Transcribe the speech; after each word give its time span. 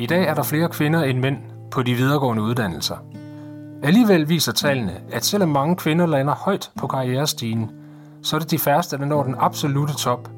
I 0.00 0.06
dag 0.06 0.24
er 0.24 0.34
der 0.34 0.42
flere 0.42 0.68
kvinder 0.68 1.02
end 1.02 1.18
mænd 1.18 1.38
på 1.70 1.82
de 1.82 1.94
videregående 1.94 2.42
uddannelser. 2.42 2.96
Alligevel 3.82 4.28
viser 4.28 4.52
tallene, 4.52 5.00
at 5.12 5.24
selvom 5.24 5.48
mange 5.48 5.76
kvinder 5.76 6.06
lander 6.06 6.34
højt 6.34 6.70
på 6.78 6.86
karrierestigen, 6.86 7.70
så 8.22 8.36
er 8.36 8.40
det 8.40 8.50
de 8.50 8.58
færreste, 8.58 8.98
der 8.98 9.04
når 9.04 9.22
den 9.22 9.34
absolute 9.38 9.92
top. 9.92 10.28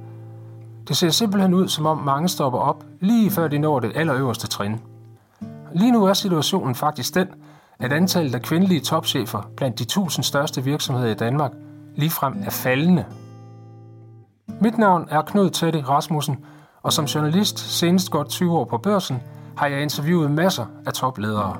Det 0.88 0.96
ser 0.96 1.10
simpelthen 1.10 1.54
ud, 1.54 1.68
som 1.68 1.86
om 1.86 1.99
mange 1.99 2.28
stopper 2.28 2.58
op, 2.58 2.85
lige 3.00 3.31
før 3.31 3.49
de 3.49 3.58
når 3.58 3.81
det 3.81 3.92
allerøverste 3.94 4.46
trin. 4.46 4.81
Lige 5.72 5.92
nu 5.92 6.04
er 6.04 6.13
situationen 6.13 6.74
faktisk 6.74 7.14
den, 7.14 7.28
at 7.78 7.92
antallet 7.92 8.35
af 8.35 8.42
kvindelige 8.42 8.81
topchefer 8.81 9.50
blandt 9.56 9.78
de 9.78 9.82
1000 9.82 10.24
største 10.24 10.64
virksomheder 10.64 11.10
i 11.10 11.14
Danmark 11.14 11.53
ligefrem 11.96 12.42
er 12.45 12.50
faldende. 12.50 13.04
Mit 14.60 14.78
navn 14.78 15.08
er 15.10 15.22
Knud 15.22 15.50
Teddy 15.50 15.82
Rasmussen, 15.88 16.45
og 16.82 16.92
som 16.92 17.04
journalist 17.04 17.58
senest 17.58 18.10
godt 18.10 18.28
20 18.28 18.58
år 18.58 18.64
på 18.64 18.78
børsen, 18.78 19.22
har 19.60 19.66
jeg 19.66 19.82
interviewet 19.82 20.30
masser 20.30 20.66
af 20.87 20.92
topledere. 20.92 21.56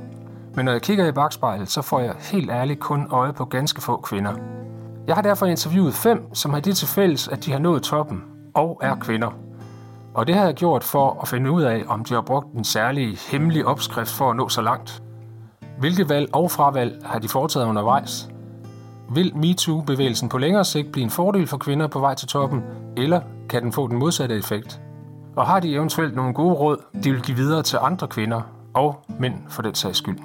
Men 0.55 0.65
når 0.65 0.73
jeg 0.73 0.83
kigger 0.83 1.07
i 1.07 1.13
bagspejlet, 1.13 1.71
så 1.71 1.83
får 1.83 2.01
jeg 2.01 2.15
helt 2.19 2.51
ærligt 2.51 2.81
kun 2.81 3.07
øje 3.11 3.33
på 3.33 3.45
ganske 3.45 3.81
få 3.81 3.97
kvinder. 3.97 4.33
Jeg 5.07 5.15
har 5.15 5.23
derfor 5.23 5.47
interviewet 5.47 5.95
fem, 5.95 6.35
som 6.35 6.53
har 6.53 6.61
det 6.61 6.77
til 6.77 6.89
fælles, 6.89 7.29
at 7.29 7.45
de 7.45 7.53
har 7.53 7.59
nået 7.59 7.83
toppen 7.83 8.23
og 8.55 8.81
er 8.83 8.95
kvinder. 8.95 9.31
Og 10.15 10.27
det 10.27 10.35
har 10.35 10.45
jeg 10.45 10.55
gjort 10.55 10.85
for 10.85 11.19
at 11.23 11.29
finde 11.29 11.51
ud 11.51 11.63
af, 11.63 11.85
om 11.89 12.05
de 12.05 12.15
har 12.15 12.21
brugt 12.21 12.53
en 12.55 12.65
særlig 12.65 13.19
hemmelig 13.31 13.67
opskrift 13.67 14.13
for 14.13 14.30
at 14.30 14.37
nå 14.37 14.49
så 14.49 14.63
langt. 14.63 15.03
Hvilke 15.79 16.09
valg 16.09 16.35
og 16.35 16.51
fravalg 16.51 17.03
har 17.05 17.19
de 17.19 17.29
foretaget 17.29 17.67
undervejs? 17.67 18.29
Vil 19.15 19.37
MeToo-bevægelsen 19.37 20.29
på 20.29 20.39
længere 20.39 20.65
sigt 20.65 20.93
blive 20.93 21.05
en 21.05 21.11
fordel 21.11 21.47
for 21.47 21.57
kvinder 21.57 21.87
på 21.87 21.99
vej 21.99 22.15
til 22.15 22.29
toppen, 22.29 22.63
eller 22.97 23.21
kan 23.49 23.63
den 23.63 23.73
få 23.73 23.89
den 23.89 23.99
modsatte 23.99 24.37
effekt? 24.37 24.80
Og 25.41 25.47
har 25.47 25.61
de 25.61 25.75
eventuelt 25.75 26.17
nogle 26.17 26.35
gode 26.35 26.55
råd, 26.55 26.85
de 27.05 27.11
vil 27.12 27.23
give 27.23 27.37
videre 27.37 27.63
til 27.63 27.79
andre 27.83 28.09
kvinder 28.09 28.43
og 28.74 29.05
mænd 29.09 29.35
for 29.49 29.63
den 29.63 29.74
sags 29.74 29.99
skyld? 29.99 30.19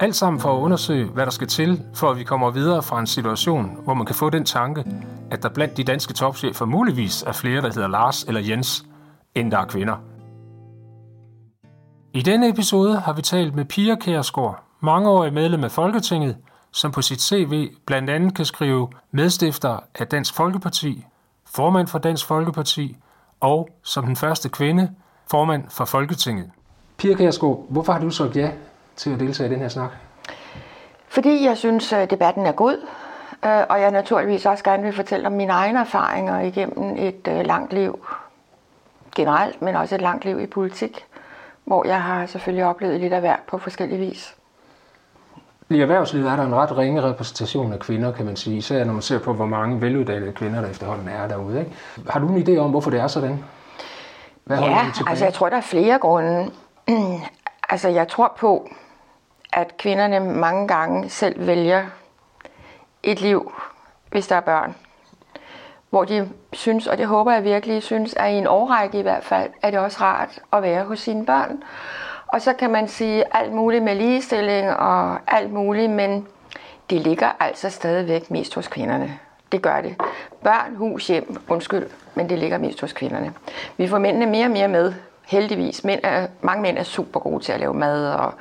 Alt 0.00 0.16
sammen 0.16 0.40
for 0.40 0.56
at 0.56 0.60
undersøge, 0.60 1.06
hvad 1.06 1.24
der 1.24 1.30
skal 1.30 1.46
til, 1.46 1.82
for 1.94 2.10
at 2.10 2.18
vi 2.18 2.24
kommer 2.24 2.50
videre 2.50 2.82
fra 2.82 3.00
en 3.00 3.06
situation, 3.06 3.78
hvor 3.84 3.94
man 3.94 4.06
kan 4.06 4.14
få 4.14 4.30
den 4.30 4.44
tanke, 4.44 4.84
at 5.30 5.42
der 5.42 5.48
blandt 5.48 5.76
de 5.76 5.84
danske 5.84 6.12
topchefer 6.14 6.64
muligvis 6.64 7.22
er 7.22 7.32
flere, 7.32 7.62
der 7.62 7.72
hedder 7.74 7.88
Lars 7.88 8.24
eller 8.24 8.40
Jens, 8.40 8.86
end 9.34 9.50
der 9.50 9.58
er 9.58 9.66
kvinder. 9.66 9.96
I 12.14 12.22
denne 12.22 12.48
episode 12.48 13.00
har 13.00 13.12
vi 13.12 13.22
talt 13.22 13.54
med 13.54 13.64
Pia 13.64 13.94
Kærsgaard, 13.94 14.64
mangeårig 14.80 15.32
medlem 15.32 15.64
af 15.64 15.70
Folketinget, 15.70 16.36
som 16.72 16.92
på 16.92 17.02
sit 17.02 17.22
CV 17.22 17.68
blandt 17.86 18.10
andet 18.10 18.34
kan 18.34 18.44
skrive 18.44 18.88
medstifter 19.10 19.78
af 19.94 20.06
Dansk 20.06 20.34
Folkeparti, 20.34 21.06
formand 21.46 21.86
for 21.86 21.98
Dansk 21.98 22.26
Folkeparti 22.26 22.96
og 23.40 23.68
som 23.82 24.06
den 24.06 24.16
første 24.16 24.48
kvinde, 24.48 24.90
formand 25.30 25.64
for 25.70 25.84
Folketinget. 25.84 26.50
Pia 26.96 27.14
Kærsgaard, 27.14 27.64
hvorfor 27.68 27.92
har 27.92 28.00
du 28.00 28.10
sagt 28.10 28.36
ja 28.36 28.50
til 28.96 29.10
at 29.10 29.20
deltage 29.20 29.48
i 29.48 29.52
den 29.52 29.60
her 29.60 29.68
snak? 29.68 29.90
Fordi 31.08 31.44
jeg 31.44 31.56
synes, 31.56 31.92
at 31.92 32.10
debatten 32.10 32.46
er 32.46 32.52
god, 32.52 32.76
øh, 33.44 33.62
og 33.68 33.80
jeg 33.80 33.90
naturligvis 33.90 34.46
også 34.46 34.64
gerne 34.64 34.82
vil 34.82 34.92
fortælle 34.92 35.26
om 35.26 35.32
mine 35.32 35.52
egne 35.52 35.80
erfaringer 35.80 36.40
igennem 36.40 36.96
et 36.96 37.28
øh, 37.28 37.46
langt 37.46 37.72
liv 37.72 38.06
generelt, 39.14 39.62
men 39.62 39.76
også 39.76 39.94
et 39.94 40.00
langt 40.00 40.24
liv 40.24 40.40
i 40.40 40.46
politik, 40.46 41.04
hvor 41.64 41.86
jeg 41.86 42.02
har 42.02 42.26
selvfølgelig 42.26 42.64
oplevet 42.64 43.00
lidt 43.00 43.12
af 43.12 43.20
hver 43.20 43.36
på 43.46 43.58
forskellige 43.58 43.98
vis. 43.98 44.37
I 45.70 45.80
erhvervslivet 45.80 46.30
er 46.30 46.36
der 46.36 46.42
en 46.42 46.54
ret 46.54 46.76
ringe 46.76 47.02
repræsentation 47.02 47.72
af 47.72 47.78
kvinder, 47.78 48.12
kan 48.12 48.26
man 48.26 48.36
sige, 48.36 48.56
især 48.56 48.84
når 48.84 48.92
man 48.92 49.02
ser 49.02 49.18
på, 49.18 49.32
hvor 49.32 49.46
mange 49.46 49.80
veluddannede 49.80 50.32
kvinder, 50.32 50.60
der 50.60 50.68
efterhånden 50.68 51.08
er 51.08 51.28
derude. 51.28 51.58
Ikke? 51.58 51.72
Har 52.08 52.20
du 52.20 52.28
en 52.28 52.48
idé 52.48 52.58
om, 52.58 52.70
hvorfor 52.70 52.90
det 52.90 53.00
er 53.00 53.06
sådan? 53.06 53.44
Hvad 54.44 54.58
ja, 54.58 54.86
altså 55.06 55.24
jeg 55.24 55.34
tror, 55.34 55.48
der 55.48 55.56
er 55.56 55.60
flere 55.60 55.98
grunde. 55.98 56.50
altså 57.70 57.88
jeg 57.88 58.08
tror 58.08 58.32
på, 58.38 58.68
at 59.52 59.76
kvinderne 59.76 60.20
mange 60.20 60.68
gange 60.68 61.08
selv 61.08 61.46
vælger 61.46 61.86
et 63.02 63.20
liv, 63.20 63.52
hvis 64.10 64.26
der 64.26 64.36
er 64.36 64.40
børn. 64.40 64.74
Hvor 65.90 66.04
de 66.04 66.28
synes, 66.52 66.86
og 66.86 66.98
det 66.98 67.06
håber 67.06 67.32
jeg 67.32 67.44
virkelig, 67.44 67.82
synes, 67.82 68.14
at 68.14 68.32
i 68.32 68.34
en 68.34 68.46
årrække 68.46 68.98
i 68.98 69.02
hvert 69.02 69.24
fald, 69.24 69.50
er 69.62 69.70
det 69.70 69.80
også 69.80 69.98
rart 70.00 70.38
at 70.52 70.62
være 70.62 70.84
hos 70.84 71.00
sine 71.00 71.26
børn. 71.26 71.62
Og 72.28 72.42
så 72.42 72.52
kan 72.52 72.70
man 72.70 72.88
sige 72.88 73.24
alt 73.36 73.52
muligt 73.52 73.84
med 73.84 73.94
ligestilling 73.94 74.70
og 74.70 75.18
alt 75.26 75.52
muligt, 75.52 75.90
men 75.90 76.26
det 76.90 77.00
ligger 77.00 77.28
altså 77.40 77.70
stadigvæk 77.70 78.30
mest 78.30 78.54
hos 78.54 78.68
kvinderne. 78.68 79.18
Det 79.52 79.62
gør 79.62 79.80
det. 79.80 79.96
Børn, 80.42 80.76
hus, 80.76 81.06
hjem, 81.06 81.36
undskyld, 81.48 81.86
men 82.14 82.28
det 82.28 82.38
ligger 82.38 82.58
mest 82.58 82.80
hos 82.80 82.92
kvinderne. 82.92 83.32
Vi 83.76 83.88
får 83.88 83.98
mændene 83.98 84.26
mere 84.26 84.44
og 84.44 84.50
mere 84.50 84.68
med, 84.68 84.94
heldigvis. 85.26 85.84
Mænd 85.84 86.00
er, 86.02 86.26
mange 86.40 86.62
mænd 86.62 86.78
er 86.78 86.82
super 86.82 87.20
gode 87.20 87.44
til 87.44 87.52
at 87.52 87.60
lave 87.60 87.74
mad 87.74 88.12
og 88.12 88.34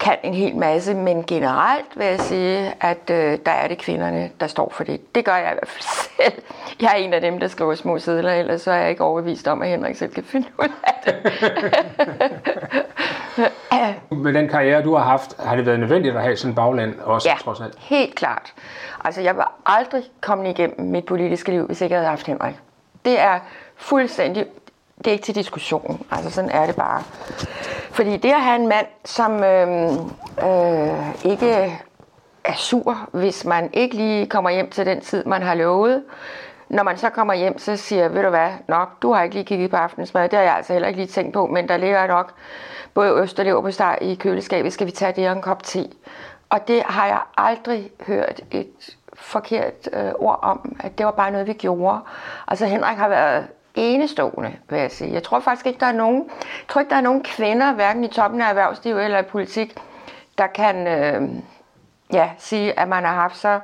kan 0.00 0.16
en 0.22 0.34
hel 0.34 0.56
masse, 0.56 0.94
men 0.94 1.24
generelt 1.24 1.86
vil 1.96 2.06
jeg 2.06 2.20
sige, 2.20 2.74
at 2.80 3.10
øh, 3.10 3.38
der 3.46 3.52
er 3.52 3.68
det 3.68 3.78
kvinderne, 3.78 4.30
der 4.40 4.46
står 4.46 4.72
for 4.74 4.84
det. 4.84 5.14
Det 5.14 5.24
gør 5.24 5.36
jeg 5.36 5.50
i 5.50 5.54
hvert 5.54 5.68
fald 5.68 5.82
selv. 6.16 6.42
Jeg 6.80 6.90
er 6.92 6.96
en 6.96 7.12
af 7.12 7.20
dem, 7.20 7.40
der 7.40 7.48
skriver 7.48 7.74
små 7.74 7.98
sædler, 7.98 8.32
ellers 8.32 8.62
så 8.62 8.70
er 8.72 8.76
jeg 8.76 8.90
ikke 8.90 9.04
overbevist 9.04 9.48
om, 9.48 9.62
at 9.62 9.68
Henrik 9.68 9.96
selv 9.96 10.12
kan 10.14 10.24
finde 10.24 10.48
ud 10.58 10.68
af 10.84 10.94
det. 11.04 11.14
Med 14.10 14.32
den 14.32 14.48
karriere, 14.48 14.82
du 14.82 14.94
har 14.94 15.04
haft, 15.04 15.42
har 15.42 15.56
det 15.56 15.66
været 15.66 15.80
nødvendigt 15.80 16.16
at 16.16 16.22
have 16.22 16.36
sådan 16.36 16.50
en 16.50 16.54
bagland 16.54 17.00
også, 17.00 17.28
ja, 17.28 17.34
trods 17.40 17.60
alt? 17.60 17.74
helt 17.78 18.14
klart. 18.14 18.52
Altså, 19.04 19.20
jeg 19.20 19.36
var 19.36 19.52
aldrig 19.66 20.02
kommet 20.20 20.48
igennem 20.48 20.86
mit 20.86 21.04
politiske 21.04 21.50
liv, 21.50 21.66
hvis 21.66 21.80
jeg 21.80 21.86
ikke 21.86 21.96
havde 21.96 22.08
haft 22.08 22.26
Henrik. 22.26 22.54
Det 23.04 23.20
er 23.20 23.38
fuldstændig 23.76 24.46
det 25.04 25.06
er 25.06 25.12
ikke 25.12 25.24
til 25.24 25.34
diskussion. 25.34 26.06
Altså 26.10 26.30
sådan 26.30 26.50
er 26.50 26.66
det 26.66 26.76
bare. 26.76 27.02
Fordi 27.90 28.16
det 28.16 28.30
at 28.30 28.40
have 28.40 28.60
en 28.60 28.68
mand, 28.68 28.86
som 29.04 29.44
øh, 29.44 29.92
øh, 30.42 31.24
ikke 31.24 31.80
er 32.44 32.54
sur, 32.54 33.08
hvis 33.12 33.44
man 33.44 33.70
ikke 33.72 33.96
lige 33.96 34.26
kommer 34.26 34.50
hjem 34.50 34.70
til 34.70 34.86
den 34.86 35.00
tid, 35.00 35.24
man 35.24 35.42
har 35.42 35.54
lovet. 35.54 36.02
Når 36.68 36.82
man 36.82 36.96
så 36.96 37.10
kommer 37.10 37.34
hjem, 37.34 37.58
så 37.58 37.76
siger 37.76 38.08
ved 38.08 38.22
du 38.22 38.28
hvad, 38.28 38.50
nok, 38.68 39.02
du 39.02 39.12
har 39.12 39.22
ikke 39.22 39.34
lige 39.34 39.44
kigget 39.44 39.70
på 39.70 39.76
aftensmad. 39.76 40.22
Det 40.28 40.32
har 40.32 40.44
jeg 40.44 40.56
altså 40.56 40.72
heller 40.72 40.88
ikke 40.88 41.00
lige 41.00 41.08
tænkt 41.08 41.32
på, 41.32 41.46
men 41.46 41.68
der 41.68 41.76
ligger 41.76 42.06
nok 42.06 42.32
både 42.94 43.22
øst 43.22 43.38
og 43.38 43.44
lever 43.44 43.60
på 43.60 43.70
steg 43.70 43.98
i 44.00 44.14
køleskabet. 44.14 44.72
Skal 44.72 44.86
vi 44.86 44.92
tage 44.92 45.12
det 45.12 45.30
og 45.30 45.36
en 45.36 45.42
kop 45.42 45.62
te? 45.62 45.88
Og 46.50 46.68
det 46.68 46.82
har 46.82 47.06
jeg 47.06 47.20
aldrig 47.36 47.90
hørt 48.06 48.40
et 48.50 48.96
forkert 49.14 49.88
øh, 49.92 50.12
ord 50.18 50.38
om, 50.42 50.76
at 50.80 50.98
det 50.98 51.06
var 51.06 51.12
bare 51.12 51.30
noget, 51.30 51.46
vi 51.46 51.52
gjorde. 51.52 52.00
Altså 52.48 52.66
Henrik 52.66 52.96
har 52.96 53.08
været 53.08 53.46
enestående, 53.74 54.56
vil 54.70 54.78
jeg 54.78 54.90
sige. 54.90 55.12
Jeg 55.12 55.22
tror 55.22 55.40
faktisk 55.40 55.66
ikke, 55.66 55.80
der 55.80 55.86
er 55.86 55.92
nogen, 55.92 56.24
jeg 56.38 56.68
tror 56.68 56.80
ikke, 56.80 56.90
der 56.90 56.96
er 56.96 57.00
nogen 57.00 57.22
kvinder, 57.22 57.72
hverken 57.72 58.04
i 58.04 58.08
toppen 58.08 58.40
af 58.40 58.48
erhvervsliv 58.48 58.96
eller 58.96 59.18
i 59.18 59.22
politik, 59.22 59.74
der 60.38 60.46
kan 60.46 60.86
øh, 60.86 61.28
ja, 62.12 62.30
sige, 62.38 62.80
at 62.80 62.88
man 62.88 63.04
har 63.04 63.14
haft 63.14 63.36
så 63.36 63.60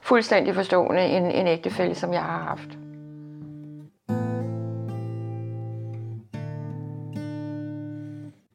fuldstændig 0.00 0.54
forstående 0.54 1.06
en, 1.06 1.30
en 1.30 1.46
ægtefælde, 1.46 1.94
som 1.94 2.12
jeg 2.12 2.22
har 2.22 2.38
haft. 2.38 2.68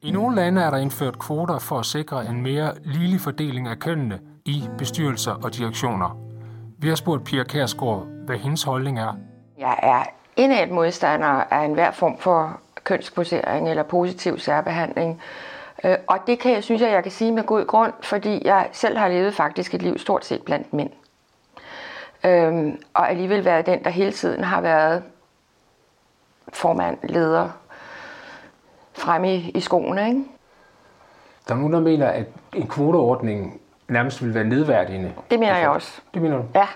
I 0.01 0.11
nogle 0.11 0.35
lande 0.35 0.61
er 0.61 0.69
der 0.69 0.77
indført 0.77 1.19
kvoter 1.19 1.59
for 1.59 1.79
at 1.79 1.85
sikre 1.85 2.25
en 2.25 2.41
mere 2.41 2.73
ligelig 2.83 3.21
fordeling 3.21 3.67
af 3.67 3.79
kønnene 3.79 4.19
i 4.45 4.63
bestyrelser 4.77 5.31
og 5.31 5.55
direktioner. 5.55 6.17
Vi 6.77 6.87
har 6.87 6.95
spurgt 6.95 7.23
Pia 7.23 7.43
Kærsgaard, 7.43 8.07
hvad 8.25 8.37
hendes 8.37 8.63
holdning 8.63 8.99
er. 8.99 9.13
Jeg 9.57 9.79
er 9.83 10.03
indad 10.37 10.67
modstander 10.67 11.27
af 11.27 11.65
enhver 11.65 11.91
form 11.91 12.17
for 12.17 12.59
kønskvotering 12.83 13.69
eller 13.69 13.83
positiv 13.83 14.39
særbehandling. 14.39 15.21
Øh, 15.83 15.97
og 16.07 16.17
det 16.27 16.39
kan 16.39 16.51
jeg 16.51 16.63
synes 16.63 16.81
jeg, 16.81 16.91
jeg 16.91 17.03
kan 17.03 17.11
sige 17.11 17.31
med 17.31 17.43
god 17.43 17.65
grund, 17.65 17.93
fordi 18.01 18.41
jeg 18.45 18.69
selv 18.71 18.97
har 18.97 19.07
levet 19.07 19.33
faktisk 19.33 19.73
et 19.73 19.81
liv 19.81 19.97
stort 19.97 20.25
set 20.25 20.43
blandt 20.43 20.73
mænd. 20.73 20.89
Øhm, 22.25 22.81
og 22.93 23.09
alligevel 23.09 23.45
været 23.45 23.65
den, 23.65 23.83
der 23.83 23.89
hele 23.89 24.11
tiden 24.11 24.43
har 24.43 24.61
været 24.61 25.03
formand, 26.53 26.97
leder, 27.03 27.49
fremme 28.93 29.35
i, 29.35 29.51
i 29.55 29.59
skoene. 29.59 30.07
Ikke? 30.07 30.23
Der 31.47 31.53
er 31.53 31.57
nogen, 31.57 31.73
der 31.73 31.79
mener, 31.79 32.07
at 32.07 32.25
en 32.53 32.67
kvoteordning 32.67 33.61
nærmest 33.87 34.23
vil 34.23 34.33
være 34.33 34.43
nedværdigende. 34.43 35.13
Det 35.31 35.39
mener 35.39 35.57
jeg 35.57 35.69
også. 35.69 36.01
Det 36.13 36.21
mener 36.21 36.37
du? 36.37 36.43
Ja. 36.55 36.67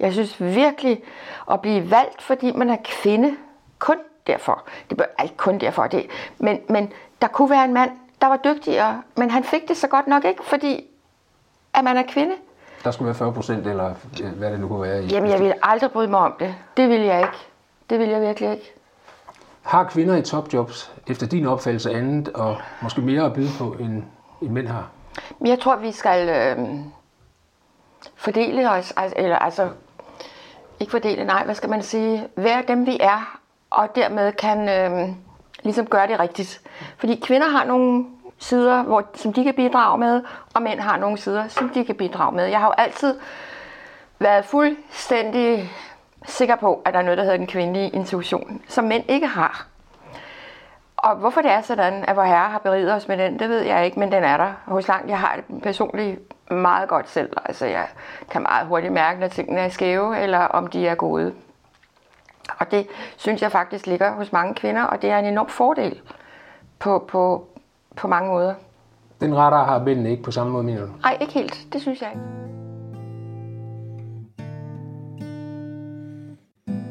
Jeg 0.00 0.12
synes 0.12 0.40
virkelig, 0.40 1.02
at 1.50 1.60
blive 1.60 1.90
valgt, 1.90 2.22
fordi 2.22 2.52
man 2.52 2.70
er 2.70 2.76
kvinde, 2.84 3.36
kun 3.78 3.96
derfor. 4.26 4.62
Det 4.90 4.96
bør 4.96 5.04
ikke 5.22 5.36
kun 5.36 5.58
derfor, 5.58 5.86
det, 5.86 6.06
men, 6.38 6.60
men 6.68 6.92
der 7.22 7.28
kunne 7.28 7.50
være 7.50 7.64
en 7.64 7.74
mand, 7.74 7.90
der 8.20 8.26
var 8.26 8.36
dygtigere, 8.36 9.02
men 9.16 9.30
han 9.30 9.44
fik 9.44 9.68
det 9.68 9.76
så 9.76 9.88
godt 9.88 10.06
nok 10.06 10.24
ikke, 10.24 10.44
fordi 10.44 10.84
at 11.74 11.84
man 11.84 11.96
er 11.96 12.02
kvinde. 12.08 12.34
Der 12.84 12.90
skulle 12.90 13.06
være 13.06 13.14
40 13.14 13.32
procent, 13.32 13.66
eller 13.66 13.94
hvad 14.36 14.50
det 14.52 14.60
nu 14.60 14.68
kunne 14.68 14.82
være. 14.82 15.04
I 15.04 15.06
Jamen, 15.06 15.30
jeg 15.30 15.40
ville 15.40 15.54
aldrig 15.62 15.90
bryde 15.90 16.08
mig 16.08 16.20
om 16.20 16.34
det. 16.38 16.54
Det 16.76 16.88
vil 16.88 17.00
jeg 17.00 17.20
ikke. 17.20 17.36
Det 17.90 17.98
vil 17.98 18.08
jeg 18.08 18.20
virkelig 18.20 18.50
ikke. 18.50 18.72
Har 19.62 19.84
kvinder 19.84 20.16
i 20.16 20.22
topjobs 20.22 20.92
efter 21.06 21.26
din 21.26 21.46
opfattelse 21.46 21.90
andet, 21.90 22.28
og 22.28 22.56
måske 22.82 23.00
mere 23.00 23.24
at 23.24 23.32
byde 23.32 23.50
på, 23.58 23.72
end, 23.72 24.02
end 24.42 24.50
mænd 24.50 24.66
har? 24.66 24.88
Jeg 25.44 25.60
tror, 25.60 25.76
vi 25.76 25.92
skal 25.92 26.28
øh, 26.28 26.68
fordele 28.16 28.70
os, 28.70 28.92
altså, 28.96 29.14
eller 29.18 29.36
altså 29.36 29.68
ikke 30.80 30.90
fordele, 30.90 31.24
nej, 31.24 31.44
hvad 31.44 31.54
skal 31.54 31.70
man 31.70 31.82
sige, 31.82 32.28
være 32.36 32.62
dem 32.68 32.86
vi 32.86 32.96
er, 33.00 33.38
og 33.70 33.88
dermed 33.94 34.32
kan 34.32 34.68
øh, 34.68 35.08
ligesom 35.62 35.86
gøre 35.86 36.06
det 36.06 36.20
rigtigt. 36.20 36.60
Fordi 36.98 37.20
kvinder 37.24 37.48
har 37.48 37.64
nogle 37.64 38.04
sider, 38.38 38.82
hvor, 38.82 39.04
som 39.14 39.32
de 39.32 39.44
kan 39.44 39.54
bidrage 39.54 39.98
med, 39.98 40.22
og 40.54 40.62
mænd 40.62 40.80
har 40.80 40.96
nogle 40.96 41.18
sider, 41.18 41.48
som 41.48 41.68
de 41.68 41.84
kan 41.84 41.94
bidrage 41.94 42.36
med. 42.36 42.46
Jeg 42.46 42.58
har 42.58 42.66
jo 42.66 42.74
altid 42.78 43.14
været 44.18 44.44
fuldstændig 44.44 45.70
sikker 46.24 46.56
på, 46.56 46.82
at 46.84 46.94
der 46.94 47.00
er 47.00 47.04
noget, 47.04 47.18
der 47.18 47.24
hedder 47.24 47.36
den 47.36 47.46
kvindelige 47.46 47.88
intuition, 47.88 48.62
som 48.68 48.84
mænd 48.84 49.04
ikke 49.08 49.26
har. 49.26 49.66
Og 50.98 51.16
hvorfor 51.16 51.40
det 51.40 51.50
er 51.50 51.60
sådan, 51.60 52.04
at 52.08 52.16
vor 52.16 52.22
herre 52.22 52.50
har 52.50 52.58
beriget 52.58 52.94
os 52.94 53.08
med 53.08 53.18
den, 53.18 53.38
det 53.38 53.48
ved 53.48 53.60
jeg 53.60 53.84
ikke, 53.84 53.98
men 53.98 54.12
den 54.12 54.24
er 54.24 54.36
der 54.36 54.52
hos 54.64 54.88
langt. 54.88 55.08
Jeg 55.08 55.18
har 55.20 55.36
det 55.36 55.62
personligt 55.62 56.20
meget 56.50 56.88
godt 56.88 57.08
selv. 57.08 57.32
Altså, 57.44 57.66
jeg 57.66 57.86
kan 58.30 58.42
meget 58.42 58.66
hurtigt 58.66 58.92
mærke, 58.92 59.20
når 59.20 59.28
tingene 59.28 59.60
er 59.60 59.68
skæve, 59.68 60.18
eller 60.18 60.38
om 60.38 60.66
de 60.66 60.88
er 60.88 60.94
gode. 60.94 61.32
Og 62.58 62.70
det 62.70 62.86
synes 63.16 63.42
jeg 63.42 63.52
faktisk 63.52 63.86
ligger 63.86 64.12
hos 64.12 64.32
mange 64.32 64.54
kvinder, 64.54 64.82
og 64.82 65.02
det 65.02 65.10
er 65.10 65.18
en 65.18 65.24
enorm 65.24 65.48
fordel 65.48 66.00
på, 66.78 67.04
på, 67.08 67.48
på 67.96 68.08
mange 68.08 68.30
måder. 68.30 68.54
Den 69.20 69.36
radar 69.36 69.64
har 69.64 69.78
mændene 69.78 70.10
ikke 70.10 70.22
på 70.22 70.30
samme 70.30 70.52
måde, 70.52 70.64
mener 70.64 70.80
du? 70.80 70.92
Nej, 71.02 71.18
ikke 71.20 71.32
helt. 71.32 71.58
Det 71.72 71.80
synes 71.80 72.02
jeg 72.02 72.10
ikke. 72.10 72.22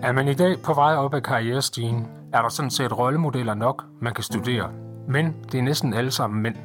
Er 0.03 0.11
man 0.11 0.27
i 0.27 0.33
dag 0.33 0.55
på 0.65 0.73
vej 0.73 0.95
op 0.95 1.13
ad 1.13 1.21
karrierestigen, 1.21 2.16
er 2.33 2.41
der 2.41 2.49
sådan 2.49 2.71
set 2.71 2.97
rollemodeller 2.97 3.53
nok, 3.53 3.83
man 4.01 4.13
kan 4.13 4.23
studere. 4.23 4.69
Men 5.07 5.35
det 5.51 5.57
er 5.57 5.61
næsten 5.61 5.93
alle 5.93 6.11
sammen 6.11 6.41
mænd. 6.41 6.55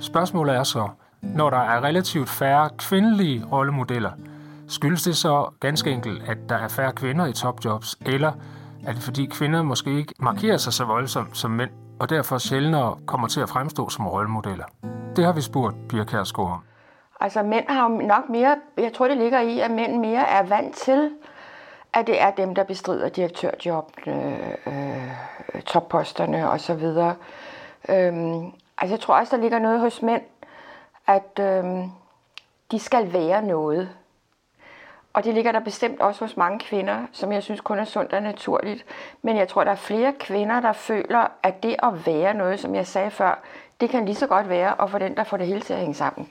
Spørgsmålet 0.00 0.56
er 0.56 0.62
så, 0.62 0.88
når 1.22 1.50
der 1.50 1.56
er 1.56 1.84
relativt 1.84 2.28
færre 2.28 2.70
kvindelige 2.78 3.44
rollemodeller, 3.52 4.10
skyldes 4.68 5.02
det 5.02 5.16
så 5.16 5.50
ganske 5.60 5.90
enkelt, 5.90 6.22
at 6.28 6.38
der 6.48 6.56
er 6.56 6.68
færre 6.68 6.92
kvinder 6.92 7.26
i 7.26 7.32
topjobs, 7.32 7.96
eller 8.06 8.32
er 8.86 8.92
det 8.92 9.02
fordi 9.02 9.26
kvinder 9.26 9.62
måske 9.62 9.98
ikke 9.98 10.14
markerer 10.20 10.56
sig 10.56 10.72
så 10.72 10.84
voldsomt 10.84 11.36
som 11.36 11.50
mænd, 11.50 11.70
og 12.00 12.10
derfor 12.10 12.38
sjældnere 12.38 12.96
kommer 13.06 13.28
til 13.28 13.40
at 13.40 13.48
fremstå 13.48 13.88
som 13.88 14.06
rollemodeller? 14.06 14.64
Det 15.16 15.24
har 15.24 15.32
vi 15.32 15.40
spurgt 15.40 15.76
Pia 15.88 16.04
Kærsgaard 16.04 16.50
om. 16.50 16.60
Altså 17.20 17.42
mænd 17.42 17.64
har 17.68 17.90
jo 17.90 17.96
nok 17.96 18.28
mere, 18.30 18.56
jeg 18.78 18.92
tror 18.92 19.08
det 19.08 19.16
ligger 19.16 19.40
i, 19.40 19.60
at 19.60 19.70
mænd 19.70 20.00
mere 20.00 20.28
er 20.28 20.42
vant 20.42 20.74
til 20.76 21.10
at 21.92 22.06
det 22.06 22.20
er 22.20 22.30
dem, 22.30 22.54
der 22.54 22.64
bestrider 22.64 23.08
direktørjobbene, 23.08 24.56
øh, 24.66 25.54
øh, 25.54 25.62
topposterne 25.62 26.50
osv. 26.50 26.84
Øhm, 27.88 28.52
altså 28.78 28.94
jeg 28.94 29.00
tror 29.00 29.14
også, 29.14 29.36
der 29.36 29.42
ligger 29.42 29.58
noget 29.58 29.80
hos 29.80 30.02
mænd, 30.02 30.22
at 31.06 31.38
øhm, 31.40 31.90
de 32.70 32.78
skal 32.78 33.12
være 33.12 33.42
noget. 33.42 33.90
Og 35.12 35.24
det 35.24 35.34
ligger 35.34 35.52
der 35.52 35.60
bestemt 35.60 36.00
også 36.00 36.24
hos 36.24 36.36
mange 36.36 36.58
kvinder, 36.58 37.06
som 37.12 37.32
jeg 37.32 37.42
synes 37.42 37.60
kun 37.60 37.78
er 37.78 37.84
sundt 37.84 38.12
og 38.12 38.22
naturligt. 38.22 38.84
Men 39.22 39.36
jeg 39.36 39.48
tror, 39.48 39.64
der 39.64 39.70
er 39.70 39.76
flere 39.76 40.12
kvinder, 40.20 40.60
der 40.60 40.72
føler, 40.72 41.26
at 41.42 41.62
det 41.62 41.76
at 41.82 42.06
være 42.06 42.34
noget, 42.34 42.60
som 42.60 42.74
jeg 42.74 42.86
sagde 42.86 43.10
før, 43.10 43.42
det 43.80 43.90
kan 43.90 44.04
lige 44.04 44.14
så 44.14 44.26
godt 44.26 44.48
være 44.48 44.82
at 44.82 44.90
få 44.90 44.98
den, 44.98 45.16
der 45.16 45.24
får 45.24 45.36
det 45.36 45.46
hele 45.46 45.60
til 45.60 45.72
at 45.72 45.80
hænge 45.80 45.94
sammen. 45.94 46.28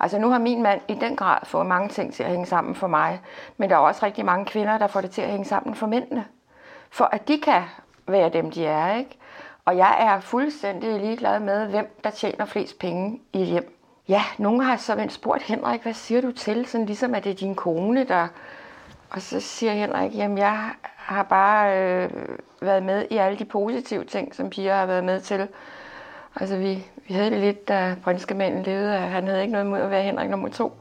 Altså 0.00 0.18
nu 0.18 0.30
har 0.30 0.38
min 0.38 0.62
mand 0.62 0.80
i 0.88 0.94
den 0.94 1.16
grad 1.16 1.38
fået 1.44 1.66
mange 1.66 1.88
ting 1.88 2.14
til 2.14 2.22
at 2.22 2.30
hænge 2.30 2.46
sammen 2.46 2.74
for 2.74 2.86
mig, 2.86 3.20
men 3.56 3.70
der 3.70 3.76
er 3.76 3.80
også 3.80 4.06
rigtig 4.06 4.24
mange 4.24 4.46
kvinder, 4.46 4.78
der 4.78 4.86
får 4.86 5.00
det 5.00 5.10
til 5.10 5.22
at 5.22 5.30
hænge 5.30 5.44
sammen 5.44 5.74
for 5.74 5.86
mændene. 5.86 6.24
For 6.90 7.04
at 7.04 7.28
de 7.28 7.38
kan 7.38 7.62
være 8.08 8.28
dem, 8.28 8.50
de 8.50 8.66
er, 8.66 8.96
ikke? 8.96 9.18
Og 9.64 9.76
jeg 9.76 9.96
er 9.98 10.20
fuldstændig 10.20 11.00
ligeglad 11.00 11.40
med, 11.40 11.66
hvem 11.66 12.00
der 12.04 12.10
tjener 12.10 12.44
flest 12.44 12.78
penge 12.78 13.20
i 13.32 13.40
et 13.42 13.46
hjem. 13.46 13.76
Ja, 14.08 14.22
nogen 14.38 14.60
har 14.60 14.76
så 14.76 15.06
spurgt 15.08 15.42
Henrik, 15.42 15.82
hvad 15.82 15.94
siger 15.94 16.20
du 16.20 16.32
til? 16.32 16.66
Sådan 16.66 16.86
ligesom, 16.86 17.14
at 17.14 17.24
det 17.24 17.30
er 17.30 17.36
din 17.36 17.54
kone, 17.54 18.04
der... 18.04 18.28
Og 19.10 19.22
så 19.22 19.40
siger 19.40 19.72
Henrik, 19.72 20.14
jamen 20.14 20.38
jeg 20.38 20.70
har 20.96 21.22
bare 21.22 21.78
øh, 21.78 22.10
været 22.60 22.82
med 22.82 23.06
i 23.10 23.16
alle 23.16 23.38
de 23.38 23.44
positive 23.44 24.04
ting, 24.04 24.34
som 24.34 24.50
piger 24.50 24.74
har 24.74 24.86
været 24.86 25.04
med 25.04 25.20
til. 25.20 25.48
Altså, 26.40 26.56
vi, 26.56 26.84
vi 27.08 27.14
havde 27.14 27.30
det 27.30 27.40
lidt, 27.40 27.68
da 27.68 27.96
manden 28.34 28.62
levede, 28.62 28.96
at 28.96 29.08
han 29.08 29.26
havde 29.26 29.40
ikke 29.40 29.52
noget 29.52 29.66
mod 29.66 29.78
at 29.78 29.90
være 29.90 30.02
Henrik 30.02 30.30
nummer 30.30 30.48
to. 30.48 30.72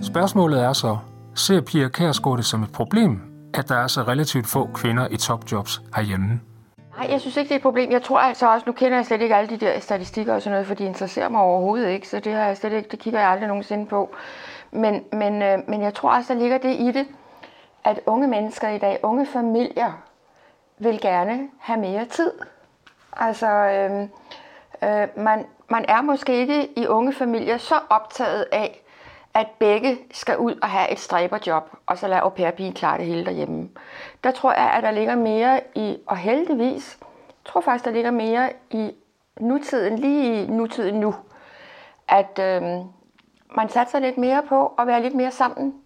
Spørgsmålet 0.00 0.62
er 0.62 0.72
så, 0.72 0.98
ser 1.34 1.60
Pia 1.60 1.88
Kærsgaard 1.88 2.36
det 2.36 2.44
som 2.44 2.62
et 2.62 2.72
problem, 2.72 3.20
at 3.54 3.68
der 3.68 3.74
er 3.76 3.86
så 3.86 4.02
relativt 4.02 4.46
få 4.46 4.66
kvinder 4.74 5.08
i 5.10 5.16
topjobs 5.16 5.82
herhjemme? 5.96 6.40
Nej, 6.96 7.06
jeg 7.10 7.20
synes 7.20 7.36
ikke, 7.36 7.48
det 7.48 7.54
er 7.54 7.58
et 7.58 7.62
problem. 7.62 7.90
Jeg 7.90 8.02
tror 8.02 8.18
altså 8.18 8.52
også, 8.52 8.64
nu 8.66 8.72
kender 8.72 8.98
jeg 8.98 9.06
slet 9.06 9.20
ikke 9.20 9.36
alle 9.36 9.50
de 9.50 9.56
der 9.66 9.80
statistikker 9.80 10.34
og 10.34 10.42
sådan 10.42 10.52
noget, 10.52 10.66
for 10.66 10.74
de 10.74 10.84
interesserer 10.84 11.28
mig 11.28 11.40
overhovedet 11.40 11.90
ikke, 11.90 12.08
så 12.08 12.20
det, 12.20 12.32
har 12.32 12.44
jeg 12.44 12.56
slet 12.56 12.72
ikke, 12.72 12.88
det 12.90 12.98
kigger 12.98 13.20
jeg 13.20 13.28
aldrig 13.28 13.48
nogensinde 13.48 13.86
på. 13.86 14.14
Men, 14.72 15.02
men, 15.12 15.42
øh, 15.42 15.58
men 15.68 15.82
jeg 15.82 15.94
tror 15.94 16.16
også, 16.16 16.32
der 16.32 16.40
ligger 16.40 16.58
det 16.58 16.76
i 16.80 16.90
det, 16.90 17.06
at 17.84 18.00
unge 18.06 18.26
mennesker 18.28 18.68
i 18.68 18.78
dag, 18.78 18.98
unge 19.02 19.26
familier, 19.26 20.02
vil 20.78 21.00
gerne 21.00 21.48
have 21.58 21.80
mere 21.80 22.04
tid. 22.04 22.32
Altså, 23.16 23.46
øh, 23.46 24.02
øh, 24.82 25.08
man, 25.16 25.46
man 25.68 25.84
er 25.88 26.02
måske 26.02 26.32
ikke 26.32 26.78
i 26.78 26.86
unge 26.86 27.12
familier 27.12 27.58
så 27.58 27.74
optaget 27.90 28.46
af, 28.52 28.80
at 29.34 29.46
begge 29.58 29.98
skal 30.10 30.38
ud 30.38 30.54
og 30.62 30.68
have 30.68 30.92
et 30.92 30.98
stræberjob, 30.98 31.70
og 31.86 31.98
så 31.98 32.08
lade 32.08 32.20
au 32.20 32.28
pair 32.28 32.72
klare 32.74 32.98
det 32.98 33.06
hele 33.06 33.24
derhjemme. 33.24 33.68
Der 34.24 34.30
tror 34.30 34.52
jeg, 34.52 34.70
at 34.70 34.82
der 34.82 34.90
ligger 34.90 35.16
mere 35.16 35.60
i, 35.74 35.96
og 36.06 36.16
heldigvis, 36.16 36.98
jeg 37.00 37.52
tror 37.52 37.60
faktisk, 37.60 37.84
der 37.84 37.90
ligger 37.90 38.10
mere 38.10 38.52
i 38.70 38.94
nutiden, 39.40 39.98
lige 39.98 40.44
i 40.44 40.46
nutiden 40.46 41.00
nu, 41.00 41.14
at 42.08 42.38
øh, 42.38 42.62
man 43.56 43.68
satser 43.68 43.98
lidt 43.98 44.18
mere 44.18 44.42
på 44.48 44.66
at 44.78 44.86
være 44.86 45.02
lidt 45.02 45.14
mere 45.14 45.30
sammen 45.30 45.83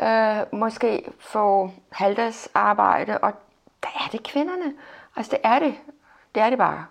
øh, 0.00 0.58
måske 0.58 1.04
få 1.20 1.70
halvdagsarbejde, 1.92 3.18
og 3.18 3.32
der 3.82 3.88
er 4.04 4.08
det 4.12 4.22
kvinderne. 4.22 4.74
Altså 5.16 5.30
det 5.30 5.40
er 5.44 5.58
det. 5.58 5.74
Det 6.34 6.42
er 6.42 6.50
det 6.50 6.58
bare. 6.58 6.86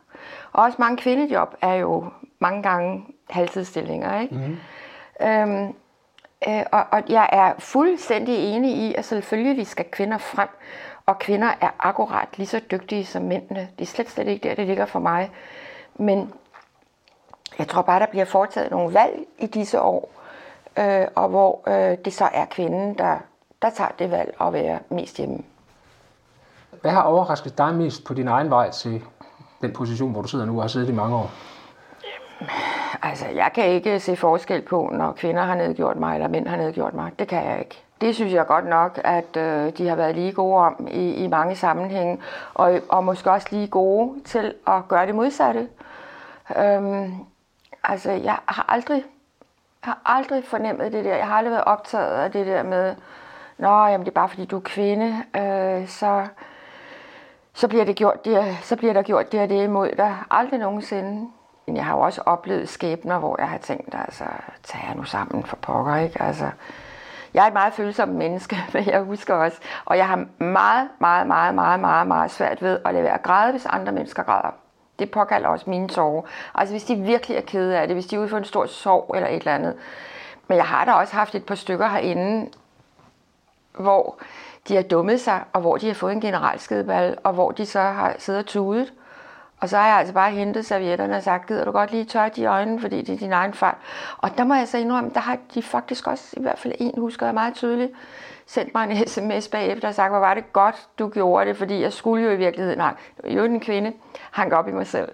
Og 0.52 0.64
også 0.64 0.76
mange 0.80 0.98
kvindejob 0.98 1.56
er 1.62 1.74
jo 1.74 2.06
mange 2.40 2.64
gange 2.64 3.06
halvtidsstillinger, 3.30 4.20
ikke? 4.20 4.36
Mm. 4.36 4.58
Øhm, 5.28 5.76
øh, 6.48 6.64
og, 6.72 6.86
og 6.92 7.04
jeg 7.10 7.30
er 7.32 7.54
fuldstændig 7.60 8.56
enig 8.56 8.78
i, 8.78 8.96
at 8.96 9.06
selvfølgelig 9.06 9.68
skal 9.68 9.86
kvinder 9.92 10.18
frem, 10.18 10.50
og 11.06 11.20
kvinder 11.20 11.54
er 11.62 11.70
akkurat 11.80 12.28
lige 12.38 12.48
så 12.48 12.62
dygtige 12.72 13.06
som 13.06 13.22
mændene. 13.22 13.70
Det 13.80 13.82
er 13.82 13.90
slet, 13.90 14.10
slet 14.10 14.28
ikke 14.28 14.50
der, 14.50 14.56
det 14.56 14.68
ligger 14.68 14.86
for 14.86 15.00
mig. 15.00 15.32
Men 15.96 16.34
jeg 17.60 17.68
tror 17.68 17.82
bare, 17.82 18.00
der 18.00 18.06
bliver 18.06 18.26
foretaget 18.26 18.72
nogle 18.72 18.94
valg 18.94 19.20
i 19.40 19.48
disse 19.48 19.82
år, 19.82 20.12
øh, 20.80 21.08
og 21.16 21.30
hvor 21.30 21.62
øh, 21.68 21.98
det 22.06 22.14
så 22.14 22.30
er 22.34 22.46
kvinden, 22.46 22.98
der, 22.98 23.18
der 23.62 23.70
tager 23.70 23.92
det 24.00 24.12
valg 24.12 24.36
at 24.42 24.54
være 24.54 24.80
mest 24.90 25.18
hjemme. 25.18 25.38
Hvad 26.82 26.92
har 26.92 27.02
overrasket 27.02 27.58
dig 27.58 27.74
mest 27.74 28.06
på 28.06 28.14
din 28.14 28.28
egen 28.28 28.50
vej 28.50 28.72
til 28.72 29.02
den 29.62 29.74
position, 29.74 30.12
hvor 30.12 30.22
du 30.22 30.28
sidder 30.28 30.46
nu 30.46 30.56
og 30.56 30.64
har 30.64 30.68
siddet 30.68 30.90
i 30.90 30.94
mange 30.94 31.16
år? 31.16 31.32
Altså, 33.02 33.26
jeg 33.28 33.52
kan 33.56 33.66
ikke 33.66 34.00
se 34.00 34.16
forskel 34.16 34.62
på, 34.62 34.90
når 34.94 35.12
kvinder 35.12 35.44
har 35.44 35.56
nedgjort 35.56 35.98
mig, 35.98 36.16
eller 36.16 36.28
mænd 36.28 36.48
har 36.48 36.58
nedgjort 36.58 36.94
mig. 36.94 37.12
Det 37.20 37.28
kan 37.28 37.46
jeg 37.46 37.60
ikke. 37.60 37.84
Det 38.02 38.16
synes 38.16 38.34
jeg 38.34 38.48
godt 38.48 38.66
nok, 38.66 39.02
at 39.04 39.38
øh, 39.38 39.78
de 39.78 39.88
har 39.88 39.96
været 39.96 40.16
lige 40.16 40.32
gode 40.32 40.58
om 40.58 40.88
i, 40.92 41.14
i 41.14 41.28
mange 41.28 41.56
sammenhænge, 41.56 42.18
og, 42.54 42.80
og 42.90 43.04
måske 43.04 43.32
også 43.32 43.48
lige 43.52 43.68
gode 43.68 44.24
til 44.26 44.54
at 44.68 44.88
gøre 44.88 45.06
det 45.06 45.16
modsatte. 45.16 45.68
Øhm, 46.58 47.14
altså, 47.84 48.12
jeg 48.12 48.38
har 48.46 48.66
aldrig 48.70 49.04
jeg 49.86 49.94
har 49.94 50.02
aldrig 50.06 50.44
fornemmet 50.44 50.92
det 50.92 51.06
der. 51.06 51.16
Jeg 51.16 51.28
har 51.28 51.36
aldrig 51.36 51.52
været 51.52 51.64
optaget 51.64 52.24
af 52.24 52.32
det 52.32 52.46
der 52.46 52.64
med, 52.64 52.96
Nå, 53.62 53.86
jamen 53.86 54.00
det 54.00 54.08
er 54.08 54.16
bare 54.16 54.30
fordi 54.30 54.46
du 54.46 54.58
er 54.58 54.62
kvinde, 54.62 55.24
øh, 55.38 55.88
så, 55.88 56.28
så, 57.54 57.68
bliver 57.68 57.86
det 57.86 57.96
gjort 57.96 58.26
det, 58.26 58.58
så 58.62 58.76
bliver 58.76 58.94
der 58.94 59.02
gjort 59.02 59.32
det 59.32 59.42
og 59.42 59.50
det 59.50 59.64
imod 59.64 59.90
dig. 59.98 60.18
Aldrig 60.32 60.60
nogensinde. 60.60 61.30
Men 61.68 61.76
jeg 61.76 61.86
har 61.86 61.96
jo 61.96 62.00
også 62.00 62.22
oplevet 62.26 62.70
skæbner, 62.70 63.20
hvor 63.20 63.36
jeg 63.40 63.50
har 63.50 63.58
tænkt, 63.58 63.96
altså, 63.96 64.24
tager 64.64 64.86
jeg 64.88 64.96
nu 64.96 65.04
sammen 65.04 65.44
for 65.44 65.56
pokker, 65.56 65.96
ikke? 65.96 66.22
Altså, 66.22 66.50
jeg 67.34 67.44
er 67.44 67.48
et 67.48 67.54
meget 67.54 67.74
følsomt 67.74 68.16
menneske, 68.16 68.58
men 68.74 68.86
jeg 68.86 69.02
husker 69.02 69.34
også, 69.34 69.58
og 69.86 69.98
jeg 69.98 70.08
har 70.08 70.26
meget, 70.44 70.90
meget, 71.00 71.28
meget, 71.28 71.56
meget, 71.56 71.80
meget, 71.80 72.08
meget 72.08 72.32
svært 72.32 72.62
ved 72.62 72.80
at 72.86 72.94
lade 72.94 73.04
være 73.04 73.14
at 73.14 73.24
græde, 73.24 73.52
hvis 73.52 73.66
andre 73.66 73.92
mennesker 73.92 74.24
græder 74.24 74.52
det 75.00 75.12
påkalder 75.12 75.50
også 75.50 75.70
mine 75.70 75.90
sorger. 75.90 76.22
Altså 76.56 76.74
hvis 76.74 76.84
de 76.84 76.96
virkelig 76.96 77.38
er 77.38 77.42
kede 77.42 77.78
af 77.78 77.88
det, 77.88 77.96
hvis 77.96 78.06
de 78.06 78.16
er 78.16 78.20
ude 78.20 78.30
for 78.30 78.38
en 78.38 78.46
stor 78.46 78.66
sorg 78.66 79.12
eller 79.16 79.30
et 79.30 79.36
eller 79.36 79.56
andet. 79.56 79.76
Men 80.48 80.58
jeg 80.58 80.66
har 80.66 80.86
da 80.86 80.92
også 80.92 81.14
haft 81.14 81.36
et 81.36 81.46
par 81.46 81.56
stykker 81.56 81.88
herinde, 81.88 82.50
hvor 83.80 84.20
de 84.68 84.76
har 84.76 84.84
dummet 84.84 85.22
sig, 85.22 85.44
og 85.54 85.62
hvor 85.62 85.78
de 85.78 85.88
har 85.88 85.94
fået 85.94 86.12
en 86.12 86.22
generalskedeball, 86.22 87.18
og 87.24 87.34
hvor 87.34 87.52
de 87.52 87.66
så 87.66 87.82
har 87.82 88.16
siddet 88.18 88.40
og 88.40 88.46
tudet. 88.46 88.94
Og 89.60 89.70
så 89.70 89.78
har 89.78 89.88
jeg 89.88 89.98
altså 89.98 90.14
bare 90.14 90.32
hentet 90.32 90.66
servietterne 90.66 91.16
og 91.16 91.24
sagt, 91.24 91.48
gider 91.48 91.66
du 91.66 91.72
godt 91.72 91.92
lige 91.92 92.06
tørre 92.06 92.30
de 92.30 92.46
øjne, 92.46 92.80
fordi 92.80 93.02
det 93.02 93.14
er 93.14 93.18
din 93.18 93.34
egen 93.34 93.54
fejl. 93.54 93.76
Og 94.18 94.38
der 94.38 94.44
må 94.44 94.54
jeg 94.54 94.68
så 94.68 94.78
indrømme, 94.78 95.12
der 95.14 95.20
har 95.20 95.38
de 95.54 95.62
faktisk 95.62 96.08
også, 96.08 96.34
i 96.38 96.42
hvert 96.42 96.60
fald 96.60 96.74
en 96.80 96.94
husker 96.98 97.26
jeg 97.26 97.34
meget 97.34 97.54
tydeligt, 97.54 97.92
sendt 98.52 98.74
mig 98.74 98.92
en 98.92 99.08
sms 99.08 99.48
bagefter 99.48 99.88
og 99.88 99.96
sagt, 99.96 100.12
hvor 100.12 100.20
var 100.20 100.34
det 100.34 100.54
godt, 100.54 100.88
du 101.00 101.10
gjorde 101.10 101.46
det, 101.46 101.58
fordi 101.58 101.82
jeg 101.82 101.94
skulle 101.94 102.24
jo 102.26 102.32
i 102.32 102.36
virkeligheden, 102.36 102.78
nej, 102.78 102.96
jo 103.28 103.44
en 103.44 103.60
kvinde, 103.60 103.94
hanke 104.32 104.58
op 104.58 104.68
i 104.68 104.72
mig 104.72 104.88
selv. 104.88 105.12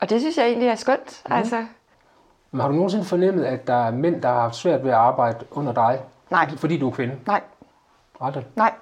Og 0.00 0.10
det 0.10 0.20
synes 0.20 0.38
jeg 0.38 0.46
egentlig 0.46 0.68
er 0.68 0.74
skønt. 0.74 1.22
Mm. 1.26 1.32
Altså. 1.32 1.66
Men 2.50 2.60
har 2.60 2.68
du 2.68 2.74
nogensinde 2.74 3.04
fornemmet, 3.04 3.44
at 3.44 3.66
der 3.66 3.86
er 3.86 3.90
mænd, 3.90 4.22
der 4.22 4.28
har 4.28 4.40
haft 4.40 4.54
svært 4.54 4.84
ved 4.84 4.90
at 4.90 4.96
arbejde 4.96 5.46
under 5.50 5.72
dig? 5.72 6.00
Nej. 6.30 6.50
Fordi, 6.56 6.78
du 6.78 6.88
er 6.88 6.94
kvinde? 6.94 7.18
Nej, 7.26 7.40
Aldrig. 8.20 8.46
nej. 8.56 8.72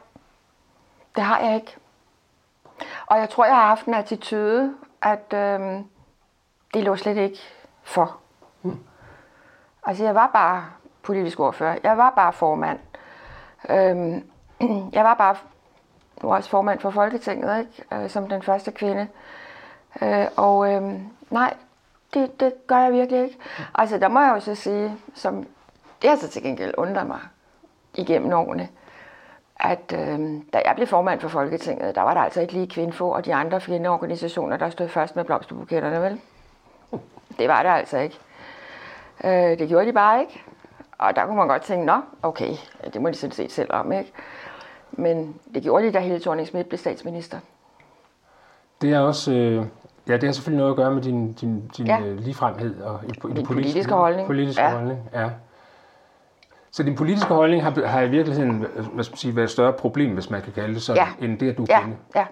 Det 1.17 1.25
har 1.25 1.41
jeg 1.41 1.55
ikke. 1.55 1.77
Og 3.07 3.19
jeg 3.19 3.31
tror, 3.31 3.45
jeg 3.45 3.55
har 3.55 3.67
haft 3.67 3.87
en 3.87 3.95
attitude, 3.95 4.75
at 5.03 5.35
øhm, 5.35 5.85
det 6.75 6.85
lå 6.85 6.97
slet 6.97 7.17
ikke 7.17 7.39
for. 7.83 8.17
Altså, 9.87 10.05
jeg 10.05 10.15
var 10.15 10.31
bare 10.33 10.65
politisk 11.03 11.41
ordfører. 11.41 11.79
Jeg 11.83 11.99
var 11.99 12.11
bare 12.11 12.33
formand. 12.33 12.79
Øhm, 13.71 14.25
jeg 14.97 15.05
var 15.05 15.15
bare 15.15 15.37
nu 16.23 16.35
også 16.35 16.51
formand 16.51 16.81
for 16.81 16.91
Folketinget, 16.91 17.59
ikke? 17.59 18.05
Øh, 18.05 18.11
som 18.11 18.29
den 18.29 18.43
første 18.43 18.73
kvinde. 18.73 19.09
Øh, 20.03 20.27
og 20.37 20.73
øh, 20.73 21.01
nej, 21.31 21.55
det, 22.15 22.41
det 22.41 22.67
gør 22.67 22.79
jeg 22.79 22.93
virkelig 22.93 23.23
ikke. 23.23 23.39
Altså, 23.75 23.99
der 23.99 24.09
må 24.09 24.21
jeg 24.21 24.33
jo 24.35 24.41
så 24.41 24.55
sige, 24.55 24.97
som 25.15 25.47
det 26.03 26.11
har 26.11 26.17
så 26.17 26.29
til 26.29 26.43
gengæld 26.43 26.75
undret 26.77 27.07
mig 27.07 27.21
igennem 27.95 28.33
årene, 28.33 28.69
at 29.61 29.95
øh, 29.95 30.43
da 30.53 30.63
jeg 30.65 30.73
blev 30.75 30.87
formand 30.87 31.21
for 31.21 31.29
Folketinget, 31.29 31.95
der 31.95 32.03
var 32.03 32.15
der 32.15 32.21
altså 32.21 32.41
ikke 32.41 32.53
lige 32.53 32.67
Kvindfo 32.67 33.11
og 33.11 33.25
de 33.25 33.35
andre 33.35 33.61
kvindeorganisationer, 33.61 34.57
der 34.57 34.71
stod 34.71 34.89
først 34.89 35.17
med 35.17 35.25
blomsterbuketterne, 35.25 36.03
vel? 36.03 36.21
Det 37.39 37.49
var 37.49 37.63
det 37.63 37.71
altså 37.71 37.99
ikke. 37.99 38.19
Øh, 39.25 39.59
det 39.59 39.69
gjorde 39.69 39.87
de 39.87 39.93
bare 39.93 40.21
ikke. 40.21 40.43
Og 41.03 41.17
der 41.17 41.27
kunne 41.27 41.37
man 41.37 41.49
godt 41.49 41.63
tænke, 41.63 41.85
nå, 41.87 42.01
okay, 42.23 42.51
det 42.93 43.03
må 43.03 43.09
de 43.09 43.15
sådan 43.15 43.33
set 43.33 43.53
selv 43.53 43.73
om, 43.73 43.93
ikke? 43.93 44.13
Men 44.93 45.37
det 45.55 45.63
gjorde 45.63 45.87
de, 45.87 45.93
da 45.93 45.99
Helle 45.99 46.21
thorning 46.21 46.47
Schmidt 46.49 46.69
blev 46.69 46.79
statsminister. 46.79 47.39
Det 48.83 48.93
er 48.93 49.01
også... 49.01 49.33
Øh, 49.33 49.67
ja, 50.09 50.13
det 50.13 50.23
har 50.23 50.33
selvfølgelig 50.33 50.59
noget 50.59 50.71
at 50.73 50.77
gøre 50.77 50.91
med 50.95 51.03
din, 51.03 51.33
din, 51.33 51.69
din 51.77 51.87
Ja. 51.87 51.97
ja. 51.99 52.07
øh, 52.07 52.19
ligefremhed 52.19 52.81
og 52.81 53.01
i, 53.05 53.09
i 53.31 53.33
Min 53.33 53.47
politiske 53.47 53.93
holdning. 53.95 54.27
Politiske 54.27 54.63
Ja. 54.63 54.71
holdning, 54.71 54.99
ja. 55.15 55.31
Så 56.71 56.83
din 56.83 56.95
politiske 56.97 57.35
holdning 57.35 57.63
har, 57.63 57.87
har 57.87 58.01
i 58.03 58.09
virkeligheden 58.09 58.67
hvad 58.93 59.05
skal 59.05 59.13
man 59.13 59.17
sige, 59.17 59.37
været 59.37 59.45
et 59.45 59.51
større 59.51 59.73
problem, 59.73 60.15
hvis 60.15 60.31
man 60.31 60.43
kan 60.43 60.53
kalde 60.53 60.75
det 60.75 60.83
sådan, 60.83 61.07
Ja. 61.21 61.27
end 61.27 61.39
det, 61.39 61.51
at 61.51 61.59
du 61.59 61.67
Ja, 61.69 61.81
kvinde. 61.81 61.97
ja, 62.15 62.27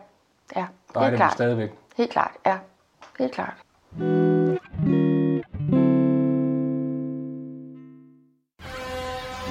ja. 0.57 0.65
Og 0.95 1.01
er 1.01 1.01
Helt 1.01 1.11
det 1.11 1.19
klart. 1.19 1.33
stadigvæk. 1.33 1.71
Helt 1.97 2.11
klart, 2.11 2.33
ja. 2.47 2.57
Helt 3.19 3.33
klart. 3.33 3.55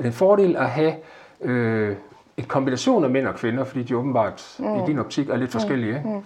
Er 0.00 0.02
det 0.02 0.08
en 0.08 0.16
fordel 0.16 0.56
at 0.56 0.70
have 0.70 0.94
øh, 1.40 1.96
et 2.36 2.48
kombination 2.48 3.04
af 3.04 3.10
mænd 3.10 3.26
og 3.26 3.34
kvinder, 3.34 3.64
fordi 3.64 3.82
de 3.82 3.96
åbenbart 3.96 4.56
mm. 4.58 4.78
i 4.78 4.86
din 4.86 4.98
optik 4.98 5.28
er 5.28 5.36
lidt 5.36 5.52
forskellige, 5.52 5.96
ikke? 5.96 6.22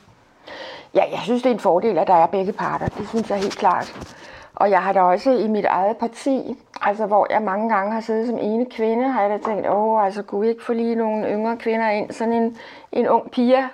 Ja, 0.95 1.03
jeg 1.11 1.21
synes, 1.23 1.43
det 1.43 1.51
er 1.51 1.55
en 1.55 1.61
fordel, 1.61 1.99
at 1.99 2.07
der 2.07 2.15
er 2.15 2.27
begge 2.27 2.53
parter. 2.53 2.89
Det 2.89 3.09
synes 3.09 3.31
jeg 3.31 3.39
helt 3.39 3.59
klart. 3.59 4.17
Og 4.55 4.71
jeg 4.71 4.83
har 4.83 4.93
da 4.93 5.01
også 5.01 5.31
i 5.31 5.49
mit 5.49 5.65
eget 5.65 5.97
parti, 5.97 6.57
altså 6.83 7.07
hvor 7.07 7.27
jeg 7.31 7.43
mange 7.43 7.69
gange 7.69 7.93
har 7.93 8.01
siddet 8.01 8.27
som 8.27 8.39
ene 8.39 8.67
kvinde, 8.71 9.09
har 9.09 9.23
jeg 9.23 9.31
da 9.31 9.39
tænkt, 9.51 9.69
åh, 9.69 10.05
altså 10.05 10.23
kunne 10.23 10.41
vi 10.41 10.49
ikke 10.49 10.65
få 10.65 10.73
lige 10.73 10.95
nogle 10.95 11.29
yngre 11.29 11.57
kvinder 11.57 11.91
ind, 11.91 12.13
sådan 12.13 12.33
en, 12.33 12.57
en 12.93 13.09
ung 13.09 13.31
pige. 13.31 13.69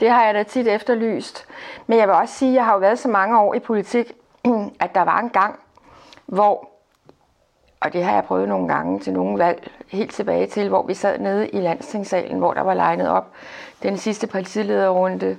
Det 0.00 0.10
har 0.10 0.24
jeg 0.24 0.34
da 0.34 0.42
tit 0.42 0.68
efterlyst. 0.68 1.46
Men 1.86 1.98
jeg 1.98 2.08
vil 2.08 2.14
også 2.14 2.34
sige, 2.34 2.50
at 2.50 2.54
jeg 2.54 2.64
har 2.64 2.72
jo 2.72 2.78
været 2.78 2.98
så 2.98 3.08
mange 3.08 3.40
år 3.40 3.54
i 3.54 3.58
politik, 3.58 4.12
at 4.84 4.94
der 4.94 5.02
var 5.02 5.20
en 5.20 5.30
gang, 5.30 5.58
hvor, 6.26 6.71
og 7.82 7.92
det 7.92 8.04
har 8.04 8.14
jeg 8.14 8.24
prøvet 8.24 8.48
nogle 8.48 8.68
gange 8.68 9.00
til 9.00 9.12
nogle 9.12 9.38
valg, 9.38 9.70
helt 9.88 10.12
tilbage 10.12 10.46
til, 10.46 10.68
hvor 10.68 10.86
vi 10.86 10.94
sad 10.94 11.18
nede 11.18 11.48
i 11.48 11.60
landstingssalen, 11.60 12.38
hvor 12.38 12.54
der 12.54 12.60
var 12.60 12.74
legnet 12.74 13.08
op 13.08 13.32
den 13.82 13.96
sidste 13.96 14.26
partilederrunde, 14.26 15.36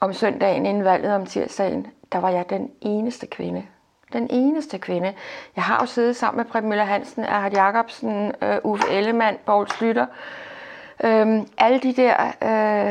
om 0.00 0.12
søndagen 0.12 0.66
inden 0.66 0.84
valget 0.84 1.14
om 1.14 1.26
tirsdagen, 1.26 1.86
der 2.12 2.18
var 2.18 2.30
jeg 2.30 2.50
den 2.50 2.70
eneste 2.80 3.26
kvinde. 3.26 3.66
Den 4.12 4.26
eneste 4.30 4.78
kvinde. 4.78 5.14
Jeg 5.56 5.64
har 5.64 5.78
jo 5.80 5.86
siddet 5.86 6.16
sammen 6.16 6.36
med 6.36 6.44
Preben 6.44 6.68
Møller 6.68 6.84
Hansen, 6.84 7.24
Erhard 7.24 7.52
Jacobsen, 7.52 8.32
øh, 8.42 8.58
Uffe 8.64 8.90
Ellemann, 8.90 9.38
Poul 9.46 9.68
Slytter. 9.68 10.06
Øhm, 11.04 11.46
alle 11.58 11.80
de 11.80 11.92
der, 11.92 12.16
øh, 12.42 12.90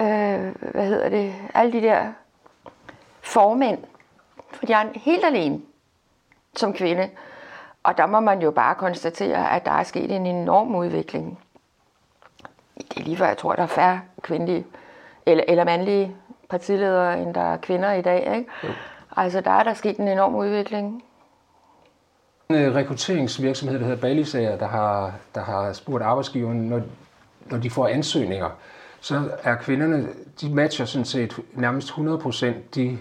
øh, 0.00 0.54
hvad 0.72 0.86
hedder 0.86 1.08
det, 1.08 1.34
alle 1.54 1.72
de 1.72 1.80
der 1.80 2.12
formænd. 3.20 3.78
For 4.52 4.64
jeg 4.68 4.82
er 4.82 4.98
helt 4.98 5.24
alene 5.24 5.60
som 6.56 6.72
kvinde. 6.72 7.10
Og 7.86 7.98
der 7.98 8.06
må 8.06 8.20
man 8.20 8.42
jo 8.42 8.50
bare 8.50 8.74
konstatere, 8.74 9.52
at 9.52 9.64
der 9.64 9.72
er 9.72 9.82
sket 9.82 10.10
en 10.10 10.26
enorm 10.26 10.74
udvikling. 10.74 11.38
Det 12.76 12.98
er 12.98 13.04
lige 13.04 13.16
før, 13.16 13.26
jeg 13.26 13.36
tror, 13.36 13.52
der 13.52 13.62
er 13.62 13.66
færre 13.66 14.00
kvindelige 14.22 14.66
eller, 15.26 15.44
eller 15.48 15.64
mandlige 15.64 16.16
partiledere, 16.48 17.22
end 17.22 17.34
der 17.34 17.52
er 17.52 17.56
kvinder 17.56 17.92
i 17.92 18.02
dag. 18.02 18.36
Ikke? 18.36 18.50
Altså, 19.16 19.40
der 19.40 19.50
er 19.50 19.62
der 19.62 19.74
sket 19.74 19.96
en 19.96 20.08
enorm 20.08 20.34
udvikling. 20.34 21.02
En 22.48 22.56
øh, 22.56 22.74
rekrutteringsvirksomhed, 22.74 23.78
der 23.78 23.84
hedder 23.84 24.00
Balisager, 24.00 24.56
der 24.58 24.66
har, 24.66 25.14
der 25.34 25.40
har 25.40 25.72
spurgt 25.72 26.04
arbejdsgiveren, 26.04 26.68
når, 26.68 26.82
når 27.46 27.58
de 27.58 27.70
får 27.70 27.86
ansøgninger, 27.86 28.50
så 29.00 29.30
er 29.42 29.54
kvinderne, 29.54 30.08
de 30.40 30.54
matcher 30.54 30.84
sådan 30.84 31.04
set 31.04 31.36
nærmest 31.54 31.90
100% 31.90 32.46
de 32.74 32.98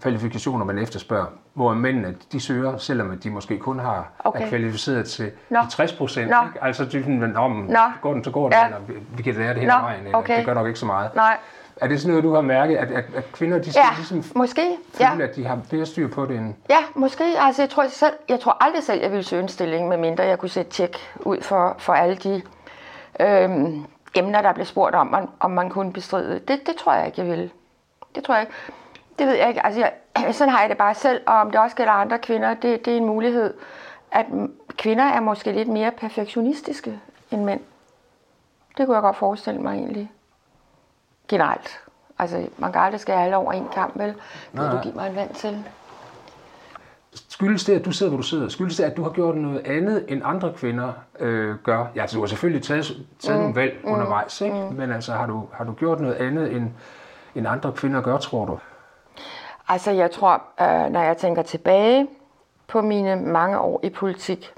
kvalifikationer, 0.00 0.64
man 0.64 0.78
efterspørger, 0.78 1.26
hvor 1.54 1.74
mændene, 1.74 2.14
de 2.32 2.40
søger, 2.40 2.76
selvom 2.76 3.18
de 3.18 3.30
måske 3.30 3.58
kun 3.58 3.78
har 3.78 4.08
Okay. 4.24 4.44
er 4.44 4.48
kvalificeret 4.48 5.06
til 5.06 5.30
Nå. 5.50 5.58
de 5.60 5.70
60 5.70 5.92
procent. 5.92 6.30
Nå. 6.30 6.36
Altså, 6.62 6.84
det 6.84 6.94
er 6.94 7.02
sådan, 7.02 7.36
om, 7.36 7.50
Nå. 7.52 7.78
går 8.02 8.12
den, 8.14 8.24
så 8.24 8.30
går 8.30 8.42
den, 8.48 8.52
Ja. 8.52 8.64
eller 8.66 8.78
vi- 9.16 9.22
kan 9.22 9.34
lære 9.34 9.48
det 9.48 9.56
hele 9.60 9.72
Nå, 9.72 9.78
vejen, 9.78 10.04
eller 10.06 10.18
okay. 10.18 10.36
det 10.36 10.44
gør 10.46 10.54
nok 10.54 10.66
ikke 10.66 10.78
så 10.78 10.86
meget. 10.86 11.14
Nej. 11.14 11.36
Er 11.76 11.86
det 11.88 12.00
sådan 12.00 12.08
noget, 12.10 12.24
du 12.24 12.34
har 12.34 12.40
mærket, 12.40 12.76
at, 12.76 12.90
at, 12.90 13.04
at 13.16 13.32
kvinder, 13.32 13.58
de 13.58 13.70
skal 13.72 13.80
Ja, 13.80 13.96
ligesom 13.96 14.24
måske. 14.36 14.76
Ja. 15.00 15.12
føle, 15.12 15.24
at 15.24 15.36
de 15.36 15.46
har 15.46 15.58
bedre 15.70 15.86
styr 15.86 16.08
på 16.08 16.26
det 16.26 16.36
end... 16.36 16.54
Ja, 16.70 16.76
måske. 16.94 17.24
Altså, 17.38 17.62
jeg 17.62 17.70
tror, 17.70 17.84
selv, 17.88 18.12
jeg 18.28 18.40
tror 18.40 18.56
aldrig 18.64 18.82
selv, 18.82 19.00
jeg 19.02 19.10
ville 19.10 19.24
søge 19.24 19.42
en 19.42 19.48
stilling, 19.48 19.88
medmindre 19.88 20.24
jeg 20.24 20.38
kunne 20.38 20.48
sætte 20.48 20.70
tjek 20.70 20.96
ud 21.20 21.40
for, 21.40 21.74
for 21.78 21.92
alle 21.92 22.16
de 22.16 22.42
øhm, 23.20 23.84
emner, 24.14 24.42
der 24.42 24.52
blev 24.52 24.66
spurgt 24.66 24.94
om, 24.94 25.14
om, 25.14 25.30
om 25.40 25.50
man 25.50 25.70
kunne 25.70 25.92
bestride. 25.92 26.40
Det, 26.48 26.60
det 26.66 26.76
tror 26.76 26.94
jeg 26.94 27.06
ikke, 27.06 27.20
jeg 27.20 27.26
ville. 27.30 27.50
Det 28.14 28.24
tror 28.24 28.34
jeg 28.34 28.42
ikke. 28.42 28.52
Det 29.22 29.30
ved 29.30 29.36
jeg 29.36 29.48
ikke. 29.48 29.66
Altså, 29.66 29.80
jeg, 29.80 29.92
sådan 30.34 30.52
har 30.52 30.60
jeg 30.60 30.68
det 30.68 30.78
bare 30.78 30.94
selv, 30.94 31.20
og 31.26 31.34
om 31.34 31.50
det 31.50 31.60
også 31.60 31.76
gælder 31.76 31.92
andre 31.92 32.18
kvinder, 32.18 32.54
det, 32.54 32.84
det 32.84 32.92
er 32.92 32.96
en 32.96 33.06
mulighed, 33.06 33.54
at 34.12 34.26
kvinder 34.78 35.04
er 35.04 35.20
måske 35.20 35.52
lidt 35.52 35.68
mere 35.68 35.90
perfektionistiske 35.90 37.00
end 37.30 37.44
mænd. 37.44 37.60
Det 38.78 38.86
kunne 38.86 38.94
jeg 38.94 39.02
godt 39.02 39.16
forestille 39.16 39.60
mig 39.60 39.74
egentlig. 39.74 40.12
Generelt. 41.28 41.80
Altså, 42.18 42.46
man 42.58 42.72
kan 42.72 42.80
aldrig 42.80 43.00
skære 43.00 43.24
alle 43.24 43.36
over 43.36 43.52
en 43.52 43.68
kamp, 43.74 43.98
vel? 43.98 44.14
Nej, 44.52 44.72
du 44.72 44.78
give 44.82 44.94
mig 44.94 45.08
en 45.08 45.16
vand 45.16 45.34
til? 45.34 45.64
Skyldes 47.28 47.64
det, 47.64 47.74
at 47.74 47.84
du 47.84 47.92
sidder, 47.92 48.10
hvor 48.10 48.16
du 48.16 48.26
sidder? 48.26 48.48
Skyldes 48.48 48.76
det, 48.76 48.84
at 48.84 48.96
du 48.96 49.02
har 49.02 49.10
gjort 49.10 49.36
noget 49.36 49.66
andet, 49.66 50.04
end 50.08 50.22
andre 50.24 50.52
kvinder 50.56 50.92
øh, 51.18 51.56
gør? 51.56 51.86
Ja, 51.94 52.00
altså, 52.00 52.16
du 52.16 52.22
har 52.22 52.26
selvfølgelig 52.26 52.62
taget, 52.62 53.06
taget 53.20 53.38
mm. 53.38 53.42
nogle 53.42 53.60
valg 53.60 53.80
mm. 53.84 53.92
undervejs, 53.92 54.40
ikke? 54.40 54.56
Mm. 54.70 54.76
men 54.76 54.92
altså, 54.92 55.12
har 55.12 55.26
du, 55.26 55.48
har 55.52 55.64
du 55.64 55.72
gjort 55.72 56.00
noget 56.00 56.14
andet, 56.14 56.52
end, 56.52 56.70
end 57.34 57.46
andre 57.46 57.72
kvinder 57.72 58.00
gør, 58.00 58.16
tror 58.16 58.44
du? 58.44 58.58
Altså, 59.72 59.90
jeg 59.90 60.10
tror, 60.10 60.42
øh, 60.60 60.90
når 60.90 61.00
jeg 61.02 61.16
tænker 61.16 61.42
tilbage 61.42 62.08
på 62.66 62.80
mine 62.80 63.16
mange 63.16 63.58
år 63.58 63.80
i 63.82 63.90
politik, 63.90 64.52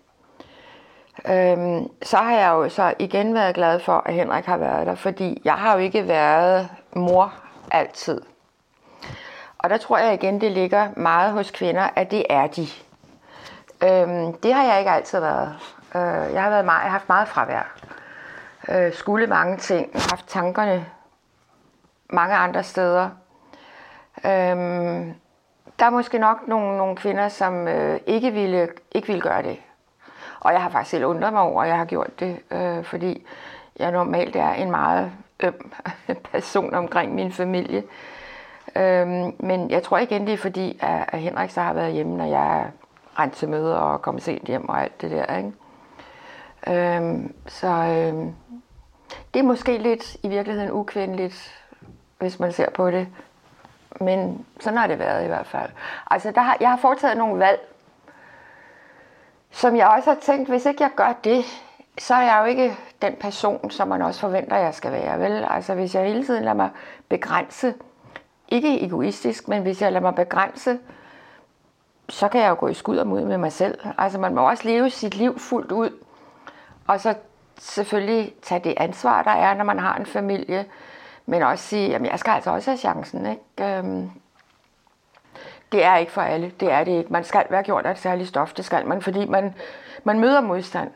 øh, 1.27 1.83
så 2.03 2.17
har 2.17 2.33
jeg 2.33 2.49
jo 2.49 2.69
så 2.69 2.95
igen 2.99 3.35
været 3.35 3.55
glad 3.55 3.81
for, 3.81 4.03
at 4.07 4.15
Henrik 4.15 4.45
har 4.45 4.57
været 4.57 4.87
der, 4.87 4.95
fordi 4.95 5.43
jeg 5.45 5.55
har 5.55 5.73
jo 5.73 5.79
ikke 5.79 6.09
været 6.09 6.69
mor 6.97 7.35
altid. 7.71 8.21
Og 9.59 9.71
der 9.71 9.77
tror 9.77 9.99
jeg 9.99 10.15
igen, 10.15 10.41
det 10.41 10.53
ligger 10.53 10.89
meget 10.97 11.33
hos 11.33 11.51
kvinder, 11.51 11.89
at 11.97 12.11
det 12.11 12.25
er 12.31 12.47
de. 12.47 12.67
Øhm, 13.83 14.33
det 14.33 14.55
har 14.55 14.65
jeg 14.65 14.79
ikke 14.79 14.91
altid 14.91 15.21
været. 15.21 15.55
Øh, 15.95 16.35
jeg 16.35 16.43
har 16.43 16.51
været 16.51 16.65
meget, 16.65 16.83
jeg 16.83 16.91
har 16.91 16.99
haft 16.99 17.09
meget 17.09 17.29
fravær. 17.29 17.75
Øh, 18.69 18.93
skulle 18.93 19.27
mange 19.27 19.57
ting, 19.57 19.91
haft 19.93 20.29
tankerne 20.29 20.87
mange 22.11 22.35
andre 22.35 22.63
steder. 22.63 23.11
Øhm, 24.25 25.15
der 25.79 25.87
er 25.87 25.91
måske 25.91 26.19
nok 26.19 26.49
nogle, 26.49 26.79
nogle 26.79 26.97
kvinder, 26.97 27.29
som 27.29 27.69
øh, 27.69 28.01
ikke, 28.07 28.31
ville, 28.31 28.69
ikke 28.93 29.07
ville 29.07 29.23
gøre 29.23 29.43
det. 29.43 29.59
Og 30.41 30.53
jeg 30.53 30.63
har 30.63 30.69
faktisk 30.69 30.91
selv 30.91 31.07
undret 31.07 31.33
mig 31.33 31.43
over, 31.43 31.63
at 31.63 31.69
jeg 31.69 31.79
har 31.79 31.85
gjort 31.85 32.21
det, 32.21 32.39
øh, 32.51 32.85
fordi 32.85 33.27
jeg 33.77 33.91
normalt 33.91 34.37
er 34.37 34.53
en 34.53 34.71
meget 34.71 35.13
øm 35.43 35.73
person 36.33 36.75
omkring 36.75 37.15
min 37.15 37.33
familie. 37.33 37.83
Øhm, 38.77 39.33
men 39.39 39.71
jeg 39.71 39.83
tror 39.83 39.99
igen, 39.99 40.27
det 40.27 40.33
er 40.33 40.39
fordi, 40.39 40.79
at, 40.81 41.05
at 41.09 41.21
Henrik 41.21 41.51
så 41.51 41.61
har 41.61 41.73
været 41.73 41.93
hjemme, 41.93 42.17
når 42.17 42.25
jeg 42.25 42.61
er 42.61 42.67
rent 43.19 43.35
til 43.35 43.49
møder 43.49 43.75
og 43.75 44.03
kommet 44.03 44.23
sent 44.23 44.45
hjem 44.45 44.69
og 44.69 44.83
alt 44.83 45.01
det 45.01 45.11
der. 45.11 45.37
Ikke? 45.37 45.53
Øhm, 46.97 47.35
så 47.47 47.69
øhm, 47.69 48.35
det 49.35 49.41
er 49.41 49.45
måske 49.45 49.79
lidt 49.79 50.17
i 50.23 50.29
virkeligheden 50.29 50.73
ukvindeligt, 50.73 51.65
hvis 52.19 52.41
man 52.41 52.53
ser 52.53 52.71
på 52.71 52.91
det. 52.91 53.09
Men 54.01 54.47
sådan 54.61 54.79
har 54.79 54.87
det 54.87 54.99
været 54.99 55.25
i 55.25 55.29
hvert 55.29 55.47
fald. 55.47 55.71
Altså, 56.11 56.31
der 56.31 56.41
har, 56.41 56.57
jeg 56.61 56.71
har 56.71 56.77
foretaget 56.77 57.17
nogle 57.17 57.39
valg, 57.41 57.61
som 59.51 59.77
jeg 59.77 59.89
også 59.89 60.11
har 60.11 60.21
tænkt, 60.21 60.49
hvis 60.49 60.67
ikke 60.67 60.83
jeg 60.83 60.91
gør 60.97 61.15
det, 61.25 61.45
så 61.99 62.15
er 62.15 62.23
jeg 62.23 62.39
jo 62.41 62.45
ikke 62.45 62.77
den 63.03 63.17
person, 63.21 63.71
som 63.71 63.89
man 63.89 64.03
også 64.03 64.21
forventer, 64.21 64.57
jeg 64.57 64.75
skal 64.75 64.93
være. 64.93 65.21
Vel? 65.21 65.47
Altså, 65.51 65.75
hvis 65.75 65.95
jeg 65.95 66.05
hele 66.05 66.27
tiden 66.27 66.45
lader 66.45 66.57
mig 66.57 66.71
begrænse, 67.09 67.75
ikke 68.49 68.85
egoistisk, 68.85 69.49
men 69.49 69.63
hvis 69.63 69.83
jeg 69.83 69.93
lader 69.93 70.03
mig 70.03 70.15
begrænse, 70.15 70.79
så 72.09 72.29
kan 72.29 72.41
jeg 72.41 72.51
jo 72.51 72.57
gå 72.59 72.69
i 72.69 72.75
skud 72.75 72.97
og 72.97 73.07
mod 73.07 73.25
med 73.25 73.39
mig 73.39 73.53
selv. 73.53 73.79
Altså, 73.99 74.19
man 74.19 74.35
må 74.35 74.49
også 74.49 74.69
leve 74.69 74.91
sit 74.91 75.15
liv 75.15 75.39
fuldt 75.39 75.73
ud, 75.73 75.91
og 76.87 77.01
så 77.01 77.15
selvfølgelig 77.59 78.35
tage 78.43 78.61
det 78.65 78.75
ansvar, 78.77 79.23
der 79.23 79.31
er, 79.31 79.55
når 79.55 79.65
man 79.65 79.79
har 79.79 79.97
en 79.97 80.07
familie, 80.07 80.65
men 81.27 81.43
også 81.43 81.65
sige, 81.65 81.95
at 81.95 82.03
jeg 82.03 82.19
skal 82.19 82.31
altså 82.31 82.51
også 82.51 82.71
have 82.71 82.79
chancen. 82.79 83.27
Ikke? 83.27 83.77
Øhm, 83.77 84.11
det 85.73 85.85
er 85.85 85.97
ikke 85.97 86.13
for 86.13 86.21
alle, 86.21 86.53
det 86.61 86.73
er 86.73 86.85
det 86.85 86.99
ikke. 86.99 87.13
Man 87.13 87.25
skal 87.25 87.47
være 87.51 87.63
gjort 87.63 87.87
af 87.87 87.91
et 87.91 87.99
særligt 87.99 88.29
stof, 88.29 88.53
det 88.53 88.65
skal 88.65 88.87
man, 88.87 89.03
fordi 89.03 89.27
man, 89.27 89.55
man 90.05 90.21
møder 90.21 90.41
modstand. 90.41 90.91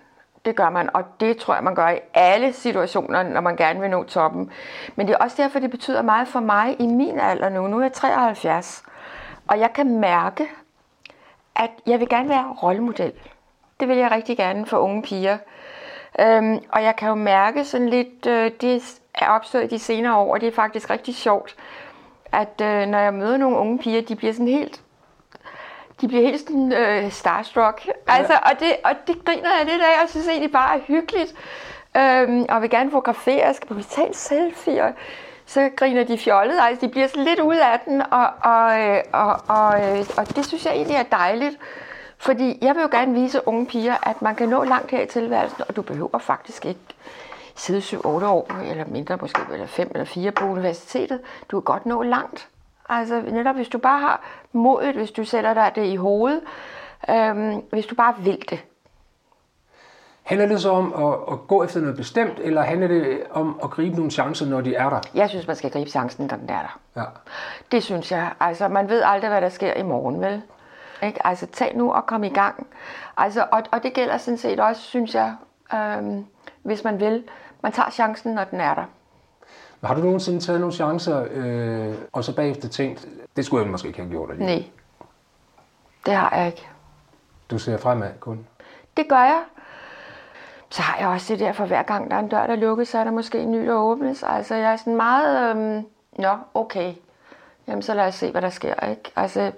Det 0.45 0.57
gør 0.57 0.71
man, 0.71 0.91
og 0.95 1.05
det 1.21 1.37
tror 1.37 1.55
jeg, 1.55 1.65
man 1.65 1.75
gør 1.75 1.89
i 1.89 1.99
alle 2.15 2.53
situationer, 2.53 3.23
når 3.23 3.41
man 3.41 3.57
gerne 3.57 3.81
vil 3.81 3.91
nå 3.91 4.03
toppen. 4.05 4.51
Men 4.97 5.07
det 5.07 5.15
er 5.15 5.19
også 5.19 5.43
derfor, 5.43 5.59
det 5.59 5.71
betyder 5.71 6.03
meget 6.03 6.29
for 6.29 6.41
mig 6.41 6.81
i 6.81 6.87
min 6.87 7.21
alder 7.21 7.49
nu. 7.49 7.67
Nu 7.67 7.79
er 7.79 7.83
jeg 7.83 7.93
73, 7.93 8.83
og 9.49 9.61
jeg 9.61 9.73
kan 9.73 9.99
mærke, 9.99 10.49
at 11.57 11.71
jeg 11.87 12.01
vil 12.01 12.09
gerne 12.09 12.29
være 12.29 12.55
rollemodel. 12.63 13.13
Det 13.81 13.89
vil 13.89 13.97
jeg 13.97 14.11
rigtig 14.11 14.37
gerne 14.37 14.67
for 14.67 14.79
unge 14.79 15.03
piger. 15.03 15.39
Øhm, 16.21 16.59
og 16.73 16.83
jeg 16.83 16.97
kan 16.97 17.09
jo 17.09 17.15
mærke 17.15 17.65
sådan 17.65 17.89
lidt, 17.89 18.27
øh, 18.27 18.51
det 18.61 19.01
er 19.23 19.29
opstået 19.29 19.71
de 19.71 19.79
senere 19.79 20.17
år, 20.17 20.35
og 20.35 20.41
det 20.41 20.49
er 20.49 20.53
faktisk 20.53 20.91
rigtig 20.91 21.15
sjovt, 21.15 21.57
at 22.33 22.61
øh, 22.63 22.87
når 22.87 22.99
jeg 22.99 23.15
møder 23.15 23.37
nogle 23.37 23.57
unge 23.57 23.79
piger, 23.79 24.03
de 24.03 24.17
bliver 24.17 24.33
sådan 24.33 24.49
helt 24.49 24.81
de 26.01 26.09
bliver 26.09 26.23
helt 26.23 26.41
sådan 26.41 26.73
øh, 26.73 27.11
starstruck. 27.13 27.87
Ja. 27.87 27.93
Altså, 28.07 28.33
og, 28.33 28.61
det, 28.61 28.77
og 28.85 28.91
det 29.07 29.25
griner 29.25 29.49
jeg 29.59 29.67
lidt 29.67 29.83
af, 29.83 30.03
og 30.03 30.09
synes 30.09 30.29
egentlig 30.29 30.53
bare 30.53 30.77
er 30.77 30.81
hyggeligt. 30.87 31.35
Øhm, 31.97 32.47
og 32.49 32.63
vil 32.63 32.71
gerne 32.71 32.91
fotografere, 32.91 33.55
skal 33.55 33.77
på 33.77 33.83
tage 33.83 34.15
selfie, 34.15 34.85
og 34.85 34.93
så 35.47 35.71
griner 35.77 36.05
de 36.05 36.19
fjollet. 36.19 36.55
Altså, 36.61 36.87
de 36.87 36.91
bliver 36.91 37.07
sådan 37.07 37.25
lidt 37.25 37.41
ud 37.41 37.57
af 37.57 37.81
den, 37.85 38.03
og, 38.11 38.29
og, 38.43 38.81
øh, 38.81 39.03
og, 39.13 39.41
og, 39.49 39.99
øh, 39.99 40.07
og 40.17 40.37
det 40.37 40.47
synes 40.47 40.65
jeg 40.65 40.73
egentlig 40.75 40.97
er 40.97 41.03
dejligt. 41.03 41.59
Fordi 42.19 42.59
jeg 42.63 42.75
vil 42.75 42.83
jo 42.83 42.89
gerne 42.91 43.15
vise 43.15 43.49
unge 43.49 43.67
piger, 43.67 44.09
at 44.09 44.23
man 44.23 44.35
kan 44.35 44.49
nå 44.49 44.65
langt 44.65 44.91
her 44.91 45.03
i 45.03 45.07
tilværelsen, 45.07 45.63
og 45.69 45.77
du 45.77 45.83
behøver 45.83 46.19
faktisk 46.19 46.67
ikke 46.67 46.81
sidde 47.59 47.81
7-8 47.81 48.09
år, 48.09 48.61
eller 48.71 48.85
mindre 48.89 49.19
måske, 49.21 49.41
eller 49.53 49.67
5 49.67 49.91
eller 49.95 50.05
4 50.05 50.31
på 50.31 50.45
universitetet. 50.45 51.21
Du 51.51 51.61
kan 51.61 51.65
godt 51.65 51.87
nå 51.87 52.03
langt. 52.03 52.49
Altså 52.89 53.21
netop 53.21 53.55
hvis 53.57 53.69
du 53.69 53.79
bare 53.79 54.01
har 54.01 54.21
modet, 54.53 54.95
hvis 54.95 55.11
du 55.11 55.25
sætter 55.25 55.55
dig 55.55 55.73
det 55.75 55.87
i 55.87 55.97
hovedet, 55.97 56.41
øhm, 57.11 57.63
hvis 57.71 57.87
du 57.87 57.95
bare 57.95 58.15
vil 58.19 58.45
det. 58.51 58.65
Handler 60.23 60.47
det 60.47 60.61
så 60.61 60.71
om 60.71 60.93
at, 60.93 61.33
at 61.33 61.49
gå 61.49 61.65
efter 61.65 61.81
noget 61.81 61.97
bestemt, 61.97 62.39
eller 62.39 62.63
handler 62.63 62.89
det 62.89 63.23
om 63.31 63.61
at 63.63 63.71
gribe 63.71 63.97
nogle 63.97 64.11
chancer, 64.11 64.47
når 64.47 64.61
de 64.61 64.75
er 64.75 64.91
der? 64.91 65.01
Jeg 65.15 65.29
synes, 65.29 65.47
man 65.47 65.57
skal 65.57 65.71
gribe 65.71 65.91
chancen, 65.91 66.27
når 66.27 66.37
den 66.37 66.51
er 66.51 66.61
der. 66.63 66.79
Ja. 66.97 67.05
Det 67.73 67.83
synes 67.83 68.13
jeg. 68.13 68.33
Altså, 68.41 68.69
man 68.69 68.89
ved 68.89 69.03
aldrig, 69.05 69.31
hvad 69.31 69.41
der 69.41 69.49
sker 69.49 69.75
i 69.75 69.83
morgen, 69.83 70.21
vel? 70.21 70.43
Ikke? 71.03 71.27
Altså, 71.27 71.47
tag 71.47 71.77
nu 71.77 71.93
og 71.93 72.07
kom 72.07 72.25
i 72.25 72.29
gang. 72.29 72.67
Altså, 73.17 73.47
og, 73.53 73.63
og 73.73 73.83
det 73.83 73.93
gælder 73.93 74.19
sådan 74.19 74.39
set 74.39 74.61
også, 74.61 74.83
synes 74.83 75.15
jeg, 75.15 75.35
øhm, 75.75 76.25
hvis 76.63 76.85
man 76.85 77.01
vil. 77.01 77.25
Man 77.63 77.73
tager 77.73 77.91
chancen, 77.91 78.35
når 78.35 78.45
den 78.45 78.61
er 78.61 78.75
der. 78.75 78.85
Har 79.87 79.95
du 79.95 80.01
nogensinde 80.01 80.41
taget 80.41 80.61
nogle 80.61 80.75
chancer, 80.75 81.27
øh, 81.31 81.95
og 82.13 82.25
så 82.25 82.37
bagefter 82.37 82.69
tænkt, 82.69 83.09
det 83.37 83.45
skulle 83.47 83.63
jeg 83.63 83.71
måske 83.71 83.89
ikke 83.89 84.01
have 84.01 84.11
gjort 84.11 84.31
alligevel? 84.31 84.57
Nej, 84.57 84.71
det 86.07 86.15
har 86.15 86.37
jeg 86.37 86.47
ikke. 86.47 86.69
Du 87.51 87.59
ser 87.59 87.77
fremad 87.77 88.11
kun? 88.21 88.47
Det 88.97 89.09
gør 89.09 89.23
jeg. 89.25 89.43
Så 90.71 90.83
har 90.83 90.99
jeg 90.99 91.09
også 91.09 91.33
det 91.33 91.41
der, 91.41 91.53
for 91.53 91.67
hver 91.67 91.83
gang 91.83 92.11
der 92.11 92.17
er 92.17 92.21
en 92.21 92.29
dør, 92.29 92.47
der 92.47 92.57
lukkes, 92.57 92.89
så 92.89 92.99
er 92.99 93.05
der 93.05 93.11
måske 93.11 93.39
en 93.39 93.53
ny, 93.53 93.67
der 93.67 93.75
åbnes. 93.75 94.23
Altså, 94.23 94.55
jeg 94.55 94.73
er 94.73 94.77
sådan 94.77 94.97
meget, 94.97 95.51
øhm, 95.51 95.87
nå, 96.19 96.37
okay. 96.55 96.95
Jamen, 97.67 97.83
så 97.83 97.95
lad 97.95 98.07
os 98.07 98.15
se, 98.15 98.31
hvad 98.31 98.43
der 98.43 98.51
sker, 98.51 98.87
ikke? 98.87 99.13
Altså, 99.17 99.53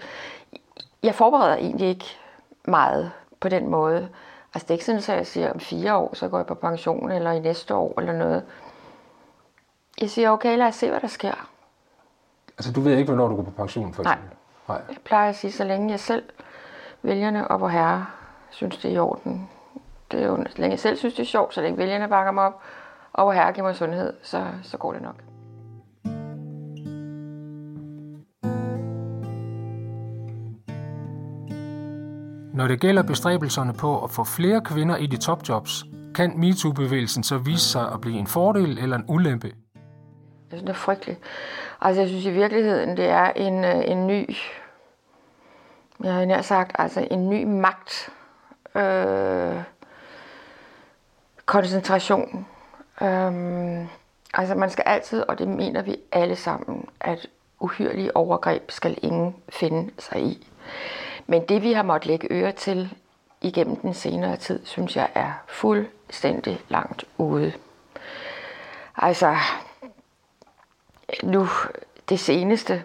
jeg 1.03 1.15
forbereder 1.15 1.57
egentlig 1.57 1.89
ikke 1.89 2.05
meget 2.65 3.11
på 3.41 3.49
den 3.49 3.69
måde. 3.69 4.09
Altså, 4.55 4.67
det 4.67 4.71
er 4.71 4.75
ikke 4.75 4.85
sådan, 4.85 4.99
at 4.99 5.09
jeg 5.09 5.27
siger, 5.27 5.53
om 5.53 5.61
fire 5.61 5.97
år, 5.97 6.15
så 6.15 6.29
går 6.29 6.39
jeg 6.39 6.47
på 6.47 6.55
pension, 6.55 7.11
eller 7.11 7.31
i 7.31 7.39
næste 7.41 7.75
år, 7.75 8.01
eller 8.01 8.13
noget. 8.13 8.45
Jeg 10.01 10.11
siger, 10.11 10.31
okay, 10.31 10.59
lad 10.59 10.67
os 10.67 10.75
se, 10.75 10.91
hvad 10.91 11.01
der 11.01 11.07
sker. 11.07 11.49
Altså, 12.59 12.73
du 12.73 12.81
ved 12.81 12.97
ikke, 12.97 13.13
hvornår 13.13 13.29
du 13.29 13.37
går 13.37 13.43
på 13.43 13.51
pension, 13.51 13.95
for 13.95 14.03
eksempel? 14.03 14.29
Nej. 14.69 14.77
Nej. 14.77 14.83
Jeg 14.89 14.97
plejer 15.05 15.29
at 15.29 15.37
sige, 15.37 15.53
så 15.53 15.65
længe 15.65 15.91
jeg 15.91 16.01
selv, 16.01 16.23
vælgerne 17.03 17.49
og 17.49 17.61
vor 17.61 17.69
herre, 17.69 18.07
synes, 18.51 18.77
det 18.77 18.91
er 18.91 18.95
i 18.95 18.99
orden. 18.99 19.49
Det 20.11 20.23
er 20.23 20.27
jo, 20.27 20.37
så 20.37 20.55
længe 20.57 20.73
jeg 20.73 20.81
selv 20.81 20.97
synes, 20.97 21.15
det 21.15 21.23
er 21.23 21.27
sjovt, 21.27 21.55
så 21.55 21.61
længe 21.61 21.79
vælgerne 21.79 22.09
bakker 22.09 22.33
mig 22.33 22.45
op, 22.45 22.63
og 23.13 23.27
vor 23.27 23.33
herre 23.33 23.53
giver 23.53 23.67
mig 23.67 23.77
sundhed, 23.77 24.13
så, 24.23 24.47
så 24.63 24.77
går 24.77 24.93
det 24.93 25.03
nok. 25.03 25.15
Når 32.61 32.69
det 32.69 32.81
gælder 32.81 33.03
bestræbelserne 33.03 33.75
på 33.75 34.05
at 34.05 34.11
få 34.11 34.25
flere 34.25 34.61
kvinder 34.61 34.97
i 34.97 35.07
de 35.07 35.17
topjobs, 35.17 35.85
kan 36.15 36.33
MeToo-bevægelsen 36.37 37.23
så 37.23 37.39
vise 37.39 37.65
sig 37.65 37.93
at 37.93 38.01
blive 38.01 38.19
en 38.19 38.27
fordel 38.27 38.79
eller 38.79 38.97
en 38.97 39.05
ulempe? 39.09 39.47
Jeg 39.47 40.59
synes, 40.59 40.63
det 40.63 40.69
er 40.69 40.75
frygteligt. 40.75 41.19
Altså, 41.81 42.01
jeg 42.01 42.09
synes 42.09 42.25
i 42.25 42.31
virkeligheden, 42.31 42.97
det 42.97 43.05
er 43.05 43.31
en, 43.31 43.65
øh, 43.65 43.91
en 43.91 44.07
ny, 44.07 44.37
jeg 46.05 46.15
har 46.15 46.25
nær 46.25 46.43
sagt, 46.43 46.77
altså 46.79 47.09
en 47.11 47.31
ny 47.31 47.45
magt, 47.45 48.09
øh, 48.75 49.63
koncentration. 51.47 52.47
Øh, 53.03 53.33
altså, 54.35 54.55
man 54.57 54.71
skal 54.71 54.85
altid, 54.87 55.25
og 55.29 55.39
det 55.39 55.49
mener 55.49 55.83
vi 55.83 55.97
alle 56.13 56.37
sammen, 56.37 56.89
at 57.01 57.27
uhyrlige 57.61 58.17
overgreb 58.17 58.71
skal 58.71 58.99
ingen 59.03 59.37
finde 59.49 59.91
sig 59.99 60.23
i. 60.23 60.47
Men 61.31 61.47
det, 61.49 61.63
vi 61.63 61.73
har 61.73 61.83
måttet 61.83 62.07
lægge 62.07 62.29
øre 62.31 62.53
til 62.53 62.95
igennem 63.41 63.77
den 63.77 63.95
senere 63.95 64.37
tid, 64.37 64.67
synes 64.67 64.97
jeg 64.97 65.11
er 65.15 65.33
fuldstændig 65.49 66.61
langt 66.69 67.05
ude. 67.19 67.53
Altså, 68.97 69.37
nu 71.23 71.47
det 72.09 72.21
seneste, 72.21 72.85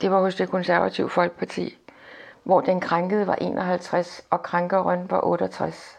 det 0.00 0.10
var 0.10 0.20
hos 0.20 0.34
det 0.34 0.50
konservative 0.50 1.10
Folkeparti, 1.10 1.78
hvor 2.44 2.60
den 2.60 2.80
krænkede 2.80 3.26
var 3.26 3.34
51, 3.34 4.24
og 4.30 4.42
krænkeren 4.42 5.10
var 5.10 5.24
68. 5.24 5.98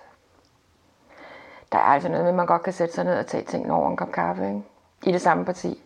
Der 1.71 1.77
er 1.77 1.81
altså 1.83 2.09
noget 2.09 2.23
med, 2.23 2.29
at 2.29 2.35
man 2.35 2.45
godt 2.45 2.63
kan 2.63 2.73
sætte 2.73 2.93
sig 2.93 3.03
ned 3.03 3.19
og 3.19 3.27
tage 3.27 3.43
tingene 3.43 3.73
over 3.73 3.89
en 3.89 3.97
kop 3.97 4.11
kaffe, 4.11 4.47
ikke? 4.47 4.61
I 5.05 5.11
det 5.11 5.21
samme 5.21 5.45
parti. 5.45 5.83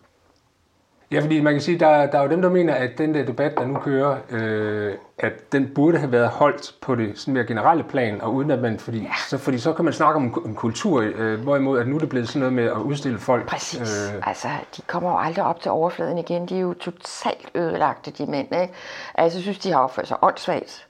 Ja, 1.11 1.21
fordi 1.21 1.41
man 1.41 1.53
kan 1.53 1.61
sige, 1.61 1.79
der, 1.79 2.05
der 2.05 2.19
er 2.19 2.23
jo 2.23 2.29
dem, 2.29 2.41
der 2.41 2.49
mener, 2.49 2.73
at 2.73 2.97
den 2.97 3.13
der 3.13 3.25
debat, 3.25 3.57
der 3.57 3.65
nu 3.65 3.79
kører, 3.79 4.17
øh, 4.29 4.93
at 5.17 5.51
den 5.51 5.71
burde 5.75 5.97
have 5.97 6.11
været 6.11 6.29
holdt 6.29 6.75
på 6.81 6.95
det 6.95 7.19
sådan 7.19 7.33
mere 7.33 7.43
generelle 7.43 7.83
plan, 7.83 8.21
og 8.21 8.33
uden 8.33 8.51
at 8.51 8.59
man, 8.59 8.79
fordi, 8.79 9.01
ja. 9.01 9.13
så, 9.29 9.37
fordi 9.37 9.59
så 9.59 9.73
kan 9.73 9.85
man 9.85 9.93
snakke 9.93 10.15
om 10.15 10.23
en, 10.45 10.55
kultur, 10.55 11.01
øh, 11.15 11.39
hvorimod 11.39 11.79
at 11.79 11.87
nu 11.87 11.95
er 11.95 11.99
det 11.99 12.09
blevet 12.09 12.27
sådan 12.27 12.39
noget 12.39 12.53
med 12.53 12.63
at 12.63 12.77
udstille 12.77 13.19
folk. 13.19 13.47
Præcis. 13.47 14.11
Øh. 14.15 14.27
Altså, 14.27 14.47
de 14.77 14.81
kommer 14.81 15.11
jo 15.11 15.17
aldrig 15.17 15.45
op 15.45 15.59
til 15.59 15.71
overfladen 15.71 16.17
igen. 16.17 16.45
De 16.45 16.55
er 16.55 16.61
jo 16.61 16.73
totalt 16.73 17.51
ødelagte, 17.55 18.11
de 18.11 18.25
mænd. 18.25 18.55
Ikke? 18.61 18.73
Altså, 19.15 19.37
jeg 19.37 19.43
synes, 19.43 19.59
de 19.59 19.71
har 19.71 19.79
opført 19.79 20.07
sig 20.07 20.17
åndssvagt. 20.21 20.87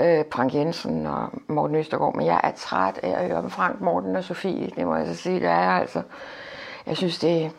Øh, 0.00 0.24
Frank 0.32 0.54
Jensen 0.54 1.06
og 1.06 1.28
Morten 1.48 1.76
Østergaard, 1.76 2.16
men 2.16 2.26
jeg 2.26 2.40
er 2.44 2.52
træt 2.56 3.00
af 3.02 3.22
at 3.22 3.26
høre 3.28 3.38
om 3.38 3.50
Frank, 3.50 3.80
Morten 3.80 4.16
og 4.16 4.24
Sofie. 4.24 4.70
Det 4.76 4.86
må 4.86 4.96
jeg 4.96 5.06
så 5.06 5.14
sige, 5.14 5.40
det 5.40 5.48
er 5.48 5.60
jeg 5.60 5.80
altså. 5.80 6.02
Jeg 6.86 6.96
synes, 6.96 7.18
det 7.18 7.50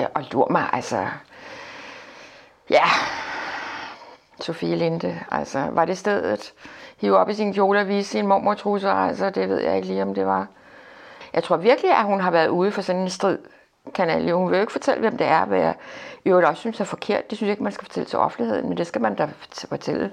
Ja, 0.00 0.06
og 0.14 0.24
lur 0.32 0.48
mig, 0.50 0.70
altså... 0.72 1.06
Ja, 2.70 2.84
Sofie 4.40 4.76
Linde, 4.76 5.20
altså, 5.30 5.66
var 5.70 5.84
det 5.84 5.98
stedet? 5.98 6.52
Hive 7.00 7.16
op 7.16 7.28
i 7.28 7.34
sin 7.34 7.54
kjole 7.54 7.80
og 7.80 7.88
vise 7.88 8.10
sin 8.10 8.26
mormortrusser, 8.26 8.92
altså, 8.92 9.30
det 9.30 9.48
ved 9.48 9.60
jeg 9.60 9.76
ikke 9.76 9.88
lige, 9.88 10.02
om 10.02 10.14
det 10.14 10.26
var. 10.26 10.46
Jeg 11.32 11.44
tror 11.44 11.56
virkelig, 11.56 11.90
at 11.90 12.04
hun 12.04 12.20
har 12.20 12.30
været 12.30 12.48
ude 12.48 12.72
for 12.72 12.82
sådan 12.82 13.02
en 13.02 13.10
strid 13.10 13.38
kanal. 13.94 14.32
Hun 14.32 14.50
vil 14.50 14.56
jo 14.56 14.60
ikke 14.60 14.72
fortælle, 14.72 15.00
hvem 15.00 15.16
det 15.16 15.26
er, 15.26 15.44
hvad 15.44 15.58
jeg 15.58 15.74
i 16.24 16.28
øvrigt 16.28 16.46
også 16.48 16.60
synes 16.60 16.80
er 16.80 16.84
forkert. 16.84 17.30
Det 17.30 17.38
synes 17.38 17.46
jeg 17.48 17.52
ikke, 17.52 17.62
man 17.62 17.72
skal 17.72 17.84
fortælle 17.84 18.08
til 18.08 18.18
offentligheden, 18.18 18.68
men 18.68 18.78
det 18.78 18.86
skal 18.86 19.00
man 19.00 19.14
da 19.14 19.28
fortælle 19.68 20.12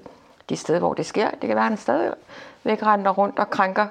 de 0.50 0.56
steder, 0.56 0.80
hvor 0.80 0.94
det 0.94 1.06
sker. 1.06 1.30
Det 1.30 1.40
kan 1.40 1.50
være, 1.50 1.66
at 1.66 1.70
han 1.70 1.78
stadigvæk 1.78 2.84
render 2.84 3.12
rundt 3.12 3.40
og 3.40 3.50
krænker. 3.50 3.88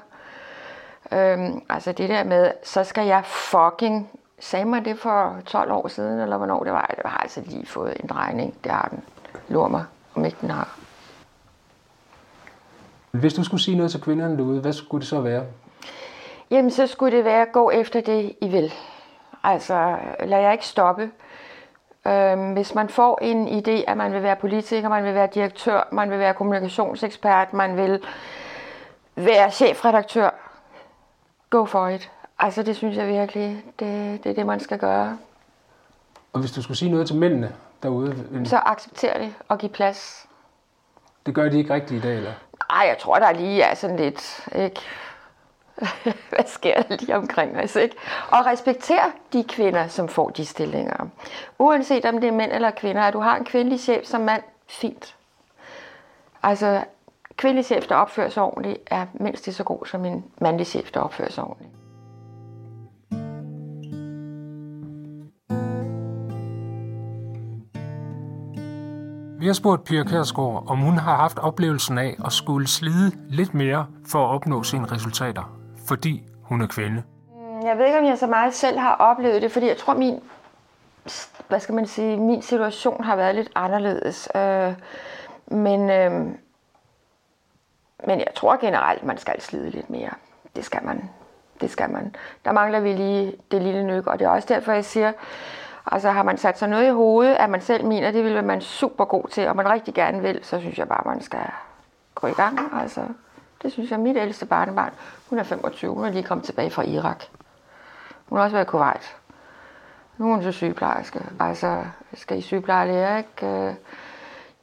Øhm, 1.13 1.63
altså 1.69 1.93
det 1.93 2.09
der 2.09 2.25
med, 2.25 2.51
så 2.63 2.85
skal 2.85 3.07
jeg 3.07 3.25
fucking 3.25 4.11
Sagde 4.44 4.64
mig 4.64 4.85
det 4.85 4.98
for 4.98 5.40
12 5.46 5.72
år 5.72 5.88
siden, 5.88 6.20
eller 6.20 6.37
hvornår 6.37 6.64
det 6.64 6.72
var? 6.72 6.94
Det 6.96 7.11
har 7.11 7.18
altså 7.18 7.40
lige 7.46 7.66
fået 7.66 7.96
en 8.02 8.09
drejning. 8.09 8.54
Det 8.64 8.72
har 8.72 8.88
den. 8.90 9.04
Lur 9.48 9.68
mig, 9.68 9.85
om 10.14 10.24
ikke 10.24 10.37
den 10.40 10.50
har. 10.50 10.78
Hvis 13.11 13.35
du 13.35 13.44
skulle 13.44 13.62
sige 13.62 13.76
noget 13.76 13.90
til 13.90 14.00
kvinderne 14.00 14.37
derude, 14.37 14.61
hvad 14.61 14.72
skulle 14.72 15.00
det 15.00 15.09
så 15.09 15.20
være? 15.20 15.44
Jamen, 16.50 16.70
så 16.70 16.87
skulle 16.87 17.16
det 17.16 17.24
være 17.24 17.42
at 17.42 17.52
gå 17.52 17.70
efter 17.70 18.00
det, 18.00 18.33
I 18.40 18.48
vil. 18.48 18.72
Altså, 19.42 19.96
lad 20.20 20.40
jeg 20.40 20.52
ikke 20.52 20.66
stoppe. 20.66 21.11
Øhm, 22.07 22.52
hvis 22.52 22.74
man 22.74 22.88
får 22.88 23.18
en 23.22 23.48
idé, 23.48 23.90
at 23.90 23.96
man 23.96 24.12
vil 24.12 24.22
være 24.22 24.37
politiker, 24.37 24.88
man 24.88 25.04
vil 25.04 25.14
være 25.14 25.28
direktør, 25.35 25.88
man 25.92 26.11
vil 26.11 26.18
være 26.18 26.35
kommunikationsekspert, 26.35 27.52
man 27.52 27.76
vil 27.76 28.04
være 29.16 29.50
chefredaktør, 29.50 30.30
go 31.50 31.64
for 31.64 31.88
it. 31.88 32.11
Altså, 32.38 32.62
det 32.62 32.77
synes 32.77 32.97
jeg 32.97 33.09
virkelig, 33.09 33.64
det, 33.79 34.25
det 34.25 34.31
er 34.31 34.35
det, 34.35 34.47
man 34.47 34.61
skal 34.61 34.79
gøre. 34.79 35.18
Og 36.33 36.40
hvis 36.40 36.53
du 36.53 36.62
skulle 36.62 36.79
sige 36.79 36.90
noget 36.90 37.07
til 37.07 37.16
mændene 37.16 37.55
derude? 37.83 38.25
En... 38.35 38.47
Så 38.47 38.57
accepter 38.57 39.18
det 39.18 39.35
og 39.49 39.59
giv 39.59 39.70
plads. 39.70 40.27
Det 41.27 41.35
gør 41.35 41.49
de 41.49 41.59
ikke 41.59 41.75
rigtigt 41.75 42.05
i 42.05 42.09
dag, 42.09 42.16
eller? 42.16 42.33
Nej, 42.70 42.87
jeg 42.88 42.97
tror, 43.01 43.18
der 43.18 43.33
lige 43.33 43.62
er 43.62 43.75
sådan 43.75 43.97
lidt, 43.97 44.49
ikke? 44.55 44.81
Hvad 46.31 46.47
sker 46.47 46.83
der 46.83 46.97
lige 46.97 47.16
omkring 47.16 47.57
os, 47.57 47.77
ikke? 47.77 47.97
Og 48.31 48.47
respekter 48.47 49.11
de 49.33 49.44
kvinder, 49.44 49.88
som 49.88 50.09
får 50.09 50.29
de 50.31 50.47
stillinger. 50.47 51.07
Uanset 51.59 52.05
om 52.05 52.20
det 52.20 52.29
er 52.29 52.33
mænd 52.33 52.53
eller 52.53 52.70
kvinder, 52.70 53.03
at 53.03 53.12
du 53.12 53.20
har 53.20 53.37
en 53.37 53.44
kvindelig 53.44 53.81
chef 53.81 54.07
som 54.07 54.20
mand, 54.20 54.42
fint. 54.66 55.16
Altså, 56.42 56.85
kvindelig 57.37 57.64
chef, 57.64 57.87
der 57.87 57.97
opfører 57.97 58.29
sig 58.29 58.42
ordentligt, 58.42 58.79
er 58.87 59.07
mindst 59.14 59.47
lige 59.47 59.55
så 59.55 59.64
god 59.64 59.87
som 59.87 60.05
en 60.05 60.25
mandlig 60.40 60.66
chef, 60.66 60.90
der 60.90 61.01
opfører 61.01 61.31
sig 61.31 61.44
ordentligt. 61.44 61.84
Vi 69.44 69.48
har 69.48 69.54
spurgt 69.54 69.85
Pia 69.85 70.04
Kærsgaard, 70.04 70.64
om 70.66 70.78
hun 70.78 70.98
har 70.98 71.16
haft 71.16 71.38
oplevelsen 71.38 71.98
af 71.98 72.16
at 72.26 72.33
skulle 72.33 72.68
slide 72.68 73.12
lidt 73.28 73.54
mere 73.54 73.87
for 74.07 74.26
at 74.26 74.35
opnå 74.35 74.62
sine 74.62 74.87
resultater, 74.92 75.59
fordi 75.88 76.22
hun 76.42 76.61
er 76.61 76.66
kvinde. 76.66 77.02
Mm, 77.35 77.66
jeg 77.66 77.78
ved 77.78 77.87
ikke, 77.87 77.98
om 77.98 78.04
jeg 78.04 78.18
så 78.18 78.26
meget 78.26 78.54
selv 78.54 78.78
har 78.78 78.94
oplevet 78.94 79.42
det, 79.42 79.52
fordi 79.52 79.66
jeg 79.66 79.76
tror, 79.76 79.94
min, 79.94 80.20
hvad 81.48 81.61
skal 81.61 81.74
man 81.74 81.87
sige, 81.87 82.16
min 82.16 82.42
situation 82.42 83.04
har 83.04 83.16
været 83.16 83.35
lidt 83.35 83.50
anderledes. 83.54 84.28
Øh, 84.35 84.72
men, 85.46 85.90
øh, 85.90 86.12
men 88.07 88.18
jeg 88.18 88.33
tror 88.35 88.61
generelt, 88.61 89.04
man 89.04 89.18
skal 89.18 89.40
slide 89.40 89.70
lidt 89.70 89.90
mere. 89.90 90.11
Det 90.57 90.64
skal 90.64 90.85
man. 90.85 91.11
Det 91.61 91.70
skal 91.70 91.90
man. 91.90 92.14
Der 92.44 92.52
mangler 92.52 92.80
vi 92.80 92.92
lige 92.92 93.33
det 93.50 93.62
lille 93.62 93.85
nyk, 93.87 94.07
og 94.07 94.18
det 94.18 94.24
er 94.24 94.28
også 94.28 94.54
derfor, 94.54 94.72
jeg 94.72 94.85
siger, 94.85 95.12
Altså 95.94 96.11
har 96.11 96.22
man 96.22 96.38
sat 96.38 96.59
sig 96.59 96.68
noget 96.68 96.87
i 96.87 96.90
hovedet, 96.90 97.35
at 97.35 97.50
man 97.50 97.61
selv 97.61 97.85
mener, 97.85 98.11
det 98.11 98.24
vil 98.24 98.44
man 98.44 98.61
super 98.61 99.04
god 99.04 99.28
til, 99.28 99.48
og 99.48 99.57
man 99.57 99.70
rigtig 99.70 99.94
gerne 99.94 100.22
vil, 100.22 100.38
så 100.42 100.61
synes 100.61 100.78
jeg 100.78 100.88
bare, 100.88 101.02
man 101.07 101.22
skal 101.22 101.46
gå 102.14 102.26
i 102.26 102.33
gang. 102.33 102.59
Altså, 102.80 103.00
det 103.62 103.72
synes 103.72 103.90
jeg, 103.90 104.00
mit 104.00 104.16
ældste 104.16 104.46
barnebarn, 104.46 104.92
hun 105.30 105.38
er 105.38 105.42
25, 105.42 105.94
hun 105.94 106.04
er 106.04 106.11
lige 106.11 106.22
kommet 106.22 106.44
tilbage 106.44 106.70
fra 106.70 106.83
Irak. 106.83 107.24
Hun 108.28 108.38
har 108.38 108.44
også 108.44 108.57
været 108.57 108.66
i 108.66 108.68
Kuwait. 108.70 109.16
Nu 110.18 110.30
er 110.30 110.35
hun 110.35 110.42
så 110.42 110.52
sygeplejerske. 110.52 111.20
Altså, 111.40 111.85
skal 112.14 112.38
I 112.38 112.40
sygeplejelære, 112.40 113.18
ikke? 113.18 113.46
Øh, 113.46 113.74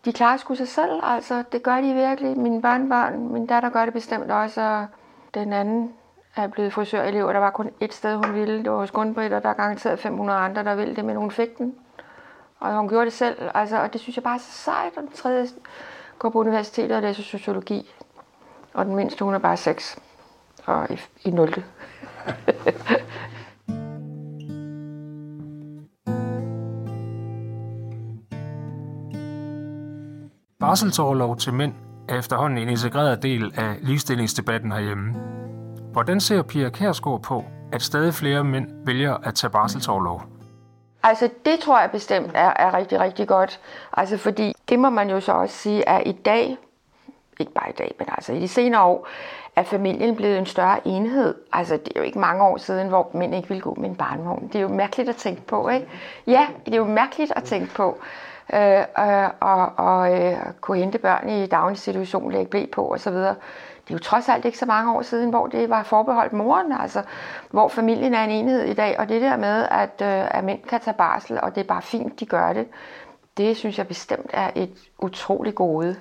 de 0.05 0.13
klarer 0.13 0.37
sgu 0.37 0.55
sig 0.55 0.67
selv, 0.67 0.99
altså. 1.03 1.43
Det 1.51 1.63
gør 1.63 1.81
de 1.81 1.93
virkelig. 1.93 2.39
Min 2.39 2.61
barnbarn, 2.61 3.33
min 3.33 3.45
datter 3.45 3.69
gør 3.69 3.85
det 3.85 3.93
bestemt 3.93 4.31
også, 4.31 4.61
og 4.61 4.85
den 5.33 5.53
anden 5.53 5.93
er 6.35 6.47
blevet 6.47 6.73
frisørelev, 6.73 7.25
og 7.25 7.33
der 7.33 7.39
var 7.39 7.49
kun 7.49 7.69
et 7.79 7.93
sted, 7.93 8.15
hun 8.15 8.33
ville. 8.33 8.63
Det 8.63 8.71
var 8.71 8.77
hos 8.77 8.91
Grundbrit, 8.91 9.33
og 9.33 9.43
der 9.43 9.49
er 9.49 9.53
garanteret 9.53 9.99
500 9.99 10.39
andre, 10.39 10.63
der 10.63 10.75
ville 10.75 10.95
det, 10.95 11.05
men 11.05 11.15
hun 11.15 11.31
fik 11.31 11.57
den. 11.57 11.75
Og 12.59 12.77
hun 12.77 12.89
gjorde 12.89 13.05
det 13.05 13.13
selv, 13.13 13.37
altså, 13.53 13.81
og 13.81 13.93
det 13.93 14.01
synes 14.01 14.15
jeg 14.15 14.23
bare 14.23 14.35
er 14.35 14.39
så 14.39 14.51
sejt. 14.51 14.97
Og 14.97 15.03
den 15.03 15.11
tredje 15.11 15.47
går 16.19 16.29
på 16.29 16.39
universitetet 16.39 16.91
og 16.91 17.01
læser 17.01 17.23
sociologi. 17.23 17.89
Og 18.73 18.85
den 18.85 18.95
mindste, 18.95 19.25
hun 19.25 19.33
er 19.33 19.39
bare 19.39 19.57
6 19.57 19.99
og 20.65 20.91
i, 20.91 20.99
i 21.25 21.31
0. 21.31 21.63
Barselsårlov 30.59 31.37
til 31.37 31.53
mænd 31.53 31.73
er 32.09 32.19
efterhånden 32.19 32.57
en 32.57 32.69
integreret 32.69 33.23
del 33.23 33.53
af 33.57 33.77
ligestillingsdebatten 33.81 34.71
herhjemme. 34.71 35.40
Hvordan 35.91 36.19
ser 36.19 36.41
Pia 36.41 36.69
Kærsgaard 36.69 37.21
på, 37.21 37.43
at 37.71 37.81
stadig 37.81 38.13
flere 38.13 38.43
mænd 38.43 38.67
vælger 38.85 39.17
at 39.23 39.35
tage 39.35 39.51
barselsårlov? 39.51 40.23
Altså 41.03 41.29
det 41.45 41.59
tror 41.59 41.79
jeg 41.79 41.91
bestemt 41.91 42.31
er, 42.33 42.53
er 42.55 42.73
rigtig, 42.73 42.99
rigtig 42.99 43.27
godt. 43.27 43.59
Altså 43.93 44.17
fordi 44.17 44.53
det 44.69 44.79
må 44.79 44.89
man 44.89 45.09
jo 45.09 45.19
så 45.19 45.31
også 45.31 45.55
sige, 45.55 45.89
at 45.89 46.03
i 46.05 46.11
dag, 46.11 46.57
ikke 47.39 47.51
bare 47.51 47.69
i 47.69 47.73
dag, 47.73 47.95
men 47.99 48.07
altså 48.11 48.33
i 48.33 48.39
de 48.39 48.47
senere 48.47 48.83
år, 48.83 49.07
er 49.55 49.63
familien 49.63 50.15
blevet 50.15 50.37
en 50.37 50.45
større 50.45 50.87
enhed. 50.87 51.35
Altså 51.53 51.77
det 51.77 51.93
er 51.95 51.99
jo 51.99 52.05
ikke 52.05 52.19
mange 52.19 52.43
år 52.43 52.57
siden, 52.57 52.87
hvor 52.87 53.11
mænd 53.13 53.35
ikke 53.35 53.47
ville 53.47 53.61
gå 53.61 53.75
med 53.79 53.89
en 53.89 53.95
barnevogn. 53.95 54.47
Det 54.47 54.55
er 54.55 54.61
jo 54.61 54.67
mærkeligt 54.67 55.09
at 55.09 55.15
tænke 55.15 55.41
på, 55.41 55.69
ikke? 55.69 55.87
Ja, 56.27 56.47
det 56.65 56.73
er 56.73 56.77
jo 56.77 56.85
mærkeligt 56.85 57.33
at 57.35 57.43
tænke 57.43 57.73
på. 57.75 57.97
Øh, 58.53 58.79
øh, 58.79 59.29
og 59.39 59.71
og 59.77 60.21
øh, 60.21 60.37
kunne 60.61 60.77
hente 60.77 60.97
børn 60.97 61.29
i 61.29 61.45
daginstitution, 61.45 62.31
lægge 62.31 62.49
blæ 62.49 62.65
på 62.71 62.93
osv 62.93 63.15
det 63.87 63.93
er 63.93 63.93
jo 63.93 63.99
trods 63.99 64.29
alt 64.29 64.45
ikke 64.45 64.57
så 64.57 64.65
mange 64.65 64.93
år 64.93 65.01
siden, 65.01 65.29
hvor 65.29 65.47
det 65.47 65.69
var 65.69 65.83
forbeholdt 65.83 66.33
moren, 66.33 66.71
altså 66.71 67.03
hvor 67.49 67.67
familien 67.67 68.13
er 68.13 68.23
en 68.23 68.29
enhed 68.29 68.61
i 68.61 68.73
dag, 68.73 68.99
og 68.99 69.09
det 69.09 69.21
der 69.21 69.37
med, 69.37 69.67
at, 69.71 70.01
øh, 70.01 70.37
at 70.37 70.43
mænd 70.43 70.63
kan 70.63 70.79
tage 70.79 70.95
barsel, 70.97 71.39
og 71.41 71.55
det 71.55 71.61
er 71.61 71.67
bare 71.67 71.81
fint, 71.81 72.19
de 72.19 72.25
gør 72.25 72.53
det, 72.53 72.67
det 73.37 73.57
synes 73.57 73.77
jeg 73.77 73.87
bestemt 73.87 74.29
er 74.33 74.51
et 74.55 74.71
utroligt 74.99 75.55
gode. 75.55 75.95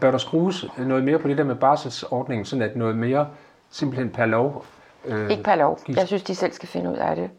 Bør 0.00 0.10
der 0.10 0.18
skrues 0.18 0.66
noget 0.78 1.04
mere 1.04 1.18
på 1.18 1.28
det 1.28 1.38
der 1.38 1.44
med 1.44 1.54
barselsordningen, 1.54 2.44
sådan 2.44 2.62
at 2.62 2.76
noget 2.76 2.96
mere 2.96 3.28
simpelthen 3.70 4.10
per 4.10 4.26
lov? 4.26 4.64
Øh, 5.04 5.30
ikke 5.30 5.42
per 5.42 5.54
lov. 5.54 5.78
Jeg 5.88 6.06
synes, 6.06 6.22
de 6.22 6.34
selv 6.34 6.52
skal 6.52 6.68
finde 6.68 6.90
ud 6.90 6.96
af 6.96 7.16
det. 7.16 7.30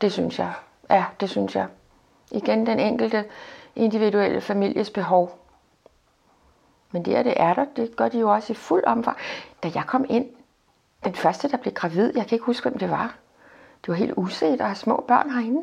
Det 0.00 0.12
synes 0.12 0.38
jeg. 0.38 0.52
Ja, 0.90 1.04
det 1.20 1.30
synes 1.30 1.56
jeg. 1.56 1.66
Igen 2.30 2.66
den 2.66 2.78
enkelte 2.78 3.24
individuelle 3.76 4.40
families 4.40 4.90
behov. 4.90 5.43
Men 6.94 7.04
det 7.04 7.16
er 7.16 7.22
det 7.22 7.34
er 7.36 7.54
der. 7.54 7.64
Det 7.76 7.96
gør 7.96 8.08
de 8.08 8.18
jo 8.18 8.32
også 8.32 8.52
i 8.52 8.56
fuld 8.56 8.84
omfang. 8.84 9.16
Da 9.62 9.70
jeg 9.74 9.84
kom 9.86 10.04
ind, 10.08 10.26
den 11.04 11.14
første, 11.14 11.48
der 11.48 11.56
blev 11.56 11.74
gravid, 11.74 12.12
jeg 12.16 12.26
kan 12.26 12.36
ikke 12.36 12.44
huske, 12.44 12.68
hvem 12.68 12.78
det 12.78 12.90
var. 12.90 13.16
Det 13.82 13.88
var 13.88 13.94
helt 13.94 14.12
uset 14.16 14.60
at 14.60 14.66
have 14.66 14.74
små 14.74 15.04
børn 15.08 15.30
herinde. 15.30 15.62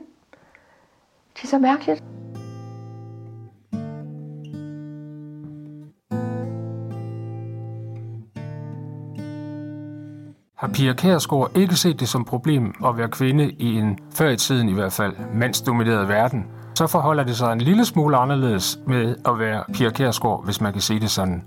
Det 1.36 1.44
er 1.44 1.48
så 1.48 1.60
mærkeligt. 1.60 2.04
Har 10.56 10.68
Pia 10.74 10.94
Kærsgaard 10.94 11.52
ikke 11.58 11.76
set 11.76 12.00
det 12.00 12.10
som 12.10 12.26
problem 12.26 12.74
at 12.86 12.98
være 12.98 13.10
kvinde 13.10 13.52
i 13.52 13.76
en, 13.76 14.00
før 14.14 14.30
i 14.30 14.38
tiden 14.38 14.70
i 14.70 14.74
hvert 14.74 14.94
fald, 14.94 15.14
mandsdomineret 15.34 16.08
verden, 16.08 16.46
så 16.82 16.88
forholder 16.88 17.24
det 17.24 17.38
sig 17.38 17.54
en 17.54 17.62
lille 17.62 17.86
smule 17.86 18.18
anderledes 18.18 18.80
med 18.88 19.16
at 19.26 19.40
være 19.40 19.64
Pia 19.74 19.90
Kærsgaard, 19.90 20.46
hvis 20.46 20.62
man 20.62 20.74
kan 20.74 20.82
sige 20.82 21.00
det 21.00 21.10
sådan. 21.10 21.44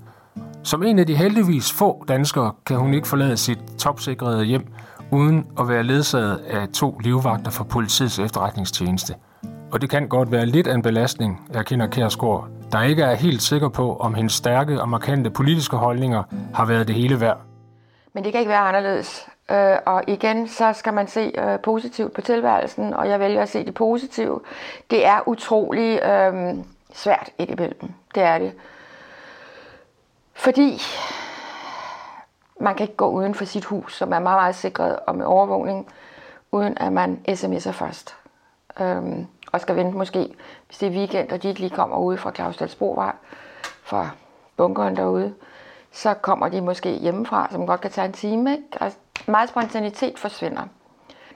Som 0.63 0.83
en 0.83 0.99
af 0.99 1.07
de 1.07 1.17
heldigvis 1.17 1.73
få 1.73 2.05
danskere 2.09 2.53
kan 2.67 2.77
hun 2.77 2.95
ikke 2.95 3.09
forlade 3.09 3.37
sit 3.37 3.59
topsikrede 3.79 4.45
hjem, 4.45 4.67
uden 5.11 5.47
at 5.61 5.69
være 5.69 5.83
ledsaget 5.83 6.37
af 6.37 6.69
to 6.69 6.99
livvagter 6.99 7.51
fra 7.51 7.65
politiets 7.65 8.19
efterretningstjeneste. 8.19 9.15
Og 9.73 9.81
det 9.81 9.91
kan 9.91 10.09
godt 10.09 10.33
være 10.33 10.47
lidt 10.47 10.67
af 10.67 10.75
en 10.75 10.83
belastning, 10.83 11.49
erkender 11.55 11.87
Kærsgaard, 11.87 12.49
der 12.73 12.83
ikke 12.83 13.03
er 13.03 13.15
helt 13.15 13.43
sikker 13.43 13.69
på, 13.69 13.97
om 13.97 14.15
hendes 14.15 14.33
stærke 14.33 14.81
og 14.81 14.89
markante 14.89 15.31
politiske 15.31 15.77
holdninger 15.77 16.23
har 16.55 16.65
været 16.65 16.89
det 16.89 16.97
hele 16.97 17.21
værd. 17.21 17.41
Men 18.15 18.25
det 18.25 18.33
kan 18.33 18.41
ikke 18.41 18.51
være 18.51 18.69
anderledes. 18.69 19.29
Øh, 19.51 19.77
og 19.87 20.05
igen, 20.07 20.49
så 20.49 20.73
skal 20.73 20.95
man 20.95 21.09
se 21.09 21.33
øh, 21.39 21.61
positivt 21.61 22.13
på 22.13 22.21
tilværelsen, 22.21 22.95
og 22.95 23.09
jeg 23.09 23.21
vælger 23.21 23.43
at 23.43 23.49
se 23.49 23.65
det 23.65 23.75
positive. 23.75 24.41
Det 24.91 25.07
er 25.07 25.29
utrolig 25.29 26.03
øh, 26.03 26.55
svært 26.93 27.31
indimellem. 27.39 27.93
Det 28.15 28.23
er 28.23 28.39
det. 28.39 28.53
Fordi 30.33 30.81
man 32.61 32.75
kan 32.75 32.85
ikke 32.85 32.97
gå 32.97 33.11
uden 33.11 33.35
for 33.35 33.45
sit 33.45 33.65
hus, 33.65 33.97
som 33.97 34.13
er 34.13 34.19
meget, 34.19 34.39
meget 34.39 34.55
sikret 34.55 34.99
og 35.07 35.17
med 35.17 35.27
overvågning, 35.27 35.89
uden 36.53 36.79
at 36.79 36.93
man 36.93 37.21
sms'er 37.29 37.71
først. 37.71 38.17
Øhm, 38.81 39.27
og 39.53 39.61
skal 39.61 39.77
vente 39.77 39.97
måske, 39.99 40.35
hvis 40.67 40.79
det 40.79 40.87
er 40.87 40.93
weekend, 40.93 41.33
og 41.33 41.43
de 41.43 41.49
ikke 41.49 41.61
lige 41.61 41.77
kommer 41.77 41.97
ude 41.97 42.19
fra 42.19 42.33
Clausdalsbrovej, 42.33 43.13
fra 43.83 44.11
bunkeren 44.57 44.97
derude, 44.97 45.35
så 45.93 46.15
kommer 46.15 46.49
de 46.49 46.61
måske 46.61 46.91
hjemmefra, 46.91 47.49
som 47.51 47.67
godt 47.67 47.81
kan 47.81 47.91
tage 47.91 48.07
en 48.07 48.13
time. 48.13 48.53
Ikke? 48.53 48.65
Altså, 48.81 48.99
meget 49.27 49.49
spontanitet 49.49 50.19
forsvinder. 50.19 50.63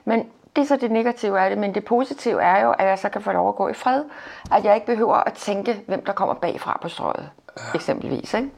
Men 0.05 0.29
det 0.55 0.61
er 0.61 0.65
så 0.65 0.75
det 0.75 0.91
negative 0.91 1.39
af 1.39 1.49
det, 1.49 1.59
men 1.59 1.75
det 1.75 1.85
positive 1.85 2.41
er 2.41 2.63
jo, 2.63 2.71
at 2.71 2.87
jeg 2.87 2.99
så 2.99 3.09
kan 3.09 3.21
få 3.21 3.31
lov 3.31 3.49
at 3.49 3.55
gå 3.55 3.67
i 3.67 3.73
fred. 3.73 4.03
At 4.51 4.65
jeg 4.65 4.75
ikke 4.75 4.87
behøver 4.87 5.15
at 5.15 5.33
tænke, 5.33 5.83
hvem 5.87 6.05
der 6.05 6.13
kommer 6.13 6.35
bagfra 6.35 6.79
på 6.81 6.89
strøget, 6.89 7.29
eksempelvis. 7.75 8.33
Ikke? 8.33 8.49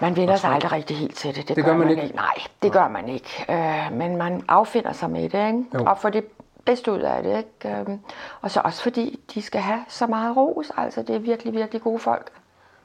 Man 0.00 0.16
vender 0.16 0.36
sig 0.36 0.50
aldrig 0.50 0.72
rigtig 0.72 0.96
helt 0.96 1.16
til 1.16 1.36
det. 1.36 1.48
Det, 1.48 1.56
det 1.56 1.64
gør, 1.64 1.72
gør 1.72 1.78
man 1.78 1.90
ikke? 1.90 2.02
ikke. 2.02 2.16
Nej, 2.16 2.34
det 2.62 2.72
gør 2.72 2.88
man 2.88 3.08
ikke. 3.08 3.46
Øh, 3.48 3.92
men 3.92 4.16
man 4.16 4.44
affinder 4.48 4.92
sig 4.92 5.10
med 5.10 5.28
det, 5.28 5.46
ikke? 5.46 5.64
Jo. 5.74 5.84
og 5.84 5.98
får 5.98 6.08
det 6.08 6.24
bedste 6.64 6.92
ud 6.92 7.00
af 7.00 7.22
det. 7.22 7.38
Ikke? 7.38 7.80
Øh, 7.80 7.98
og 8.40 8.50
så 8.50 8.60
også 8.64 8.82
fordi, 8.82 9.20
de 9.34 9.42
skal 9.42 9.60
have 9.60 9.84
så 9.88 10.06
meget 10.06 10.36
ros. 10.36 10.72
Altså, 10.76 11.02
det 11.02 11.14
er 11.14 11.18
virkelig, 11.18 11.52
virkelig 11.52 11.82
gode 11.82 11.98
folk. 11.98 12.30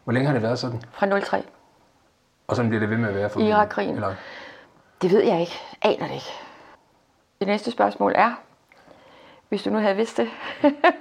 Hvor 0.04 0.14
længe 0.14 0.26
har 0.26 0.34
det 0.34 0.42
været 0.42 0.60
sådan? 0.60 0.82
Fra 0.92 1.20
03. 1.20 1.44
Og 2.48 2.56
sådan 2.56 2.70
bliver 2.70 2.80
det 2.80 2.90
ved 2.90 2.98
med 2.98 3.10
at 3.10 3.16
være 3.16 3.30
for 3.30 3.40
Irak-krigen. 3.40 3.96
Eller? 3.96 4.14
Det 5.02 5.12
ved 5.12 5.24
jeg 5.24 5.40
ikke. 5.40 5.60
Aner 5.82 6.08
det 6.08 6.14
ikke. 6.14 6.32
Det 7.40 7.48
næste 7.48 7.72
spørgsmål 7.72 8.14
er, 8.16 8.32
hvis 9.50 9.64
du 9.64 9.70
nu 9.70 9.78
havde 9.78 9.96
vidst 9.96 10.18
det, 10.18 10.28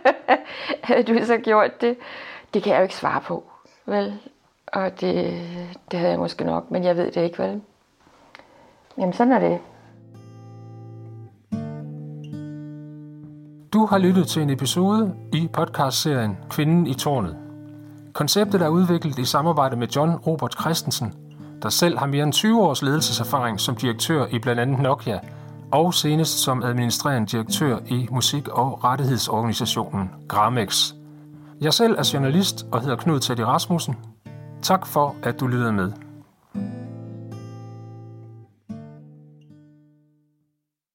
havde 0.85 1.02
du 1.02 1.24
så 1.24 1.38
gjort 1.38 1.80
det? 1.80 1.96
Det 2.54 2.62
kan 2.62 2.72
jeg 2.72 2.78
jo 2.78 2.83
ikke 2.83 2.96
svare 2.96 3.20
på, 3.20 3.44
vel? 3.87 4.20
Og 4.66 5.00
det, 5.00 5.40
det 5.90 5.98
havde 5.98 6.11
jeg 6.11 6.18
måske 6.18 6.44
nok, 6.44 6.70
men 6.70 6.85
jeg 6.85 6.96
ved 6.96 7.11
det 7.11 7.20
ikke, 7.24 7.38
vel? 7.38 7.61
Jamen, 8.98 9.12
sådan 9.12 9.33
er 9.33 9.38
det. 9.38 9.61
Du 13.72 13.87
har 13.87 13.98
lyttet 13.98 14.26
til 14.26 14.42
en 14.42 14.50
episode 14.50 15.14
i 15.33 15.48
podcastserien 15.52 16.37
Kvinden 16.50 16.87
i 16.87 16.94
tårnet. 16.94 17.37
Konceptet 18.12 18.62
er 18.62 18.68
udviklet 18.68 19.18
i 19.18 19.24
samarbejde 19.24 19.76
med 19.76 19.88
John 19.88 20.16
Robert 20.16 20.54
Christensen, 20.61 21.14
der 21.62 21.68
selv 21.68 21.98
har 21.98 22.06
mere 22.06 22.22
end 22.22 22.32
20 22.32 22.62
års 22.62 22.82
ledelseserfaring 22.82 23.60
som 23.60 23.76
direktør 23.76 24.26
i 24.30 24.38
blandt 24.38 24.60
andet 24.60 24.78
Nokia, 24.78 25.20
og 25.72 25.94
senest 25.94 26.38
som 26.38 26.62
administrerende 26.62 27.28
direktør 27.28 27.78
i 27.86 28.08
musik- 28.10 28.48
og 28.48 28.84
rettighedsorganisationen 28.84 30.10
Gramex. 30.28 30.92
Jeg 31.60 31.74
selv 31.74 31.94
er 31.98 32.10
journalist 32.14 32.66
og 32.72 32.80
hedder 32.80 32.96
Knud 32.96 33.20
Teddy 33.20 33.40
Rasmussen. 33.40 33.96
Tak 34.62 34.86
for, 34.86 35.14
at 35.22 35.40
du 35.40 35.46
lyttede 35.46 35.72
med. 35.72 35.92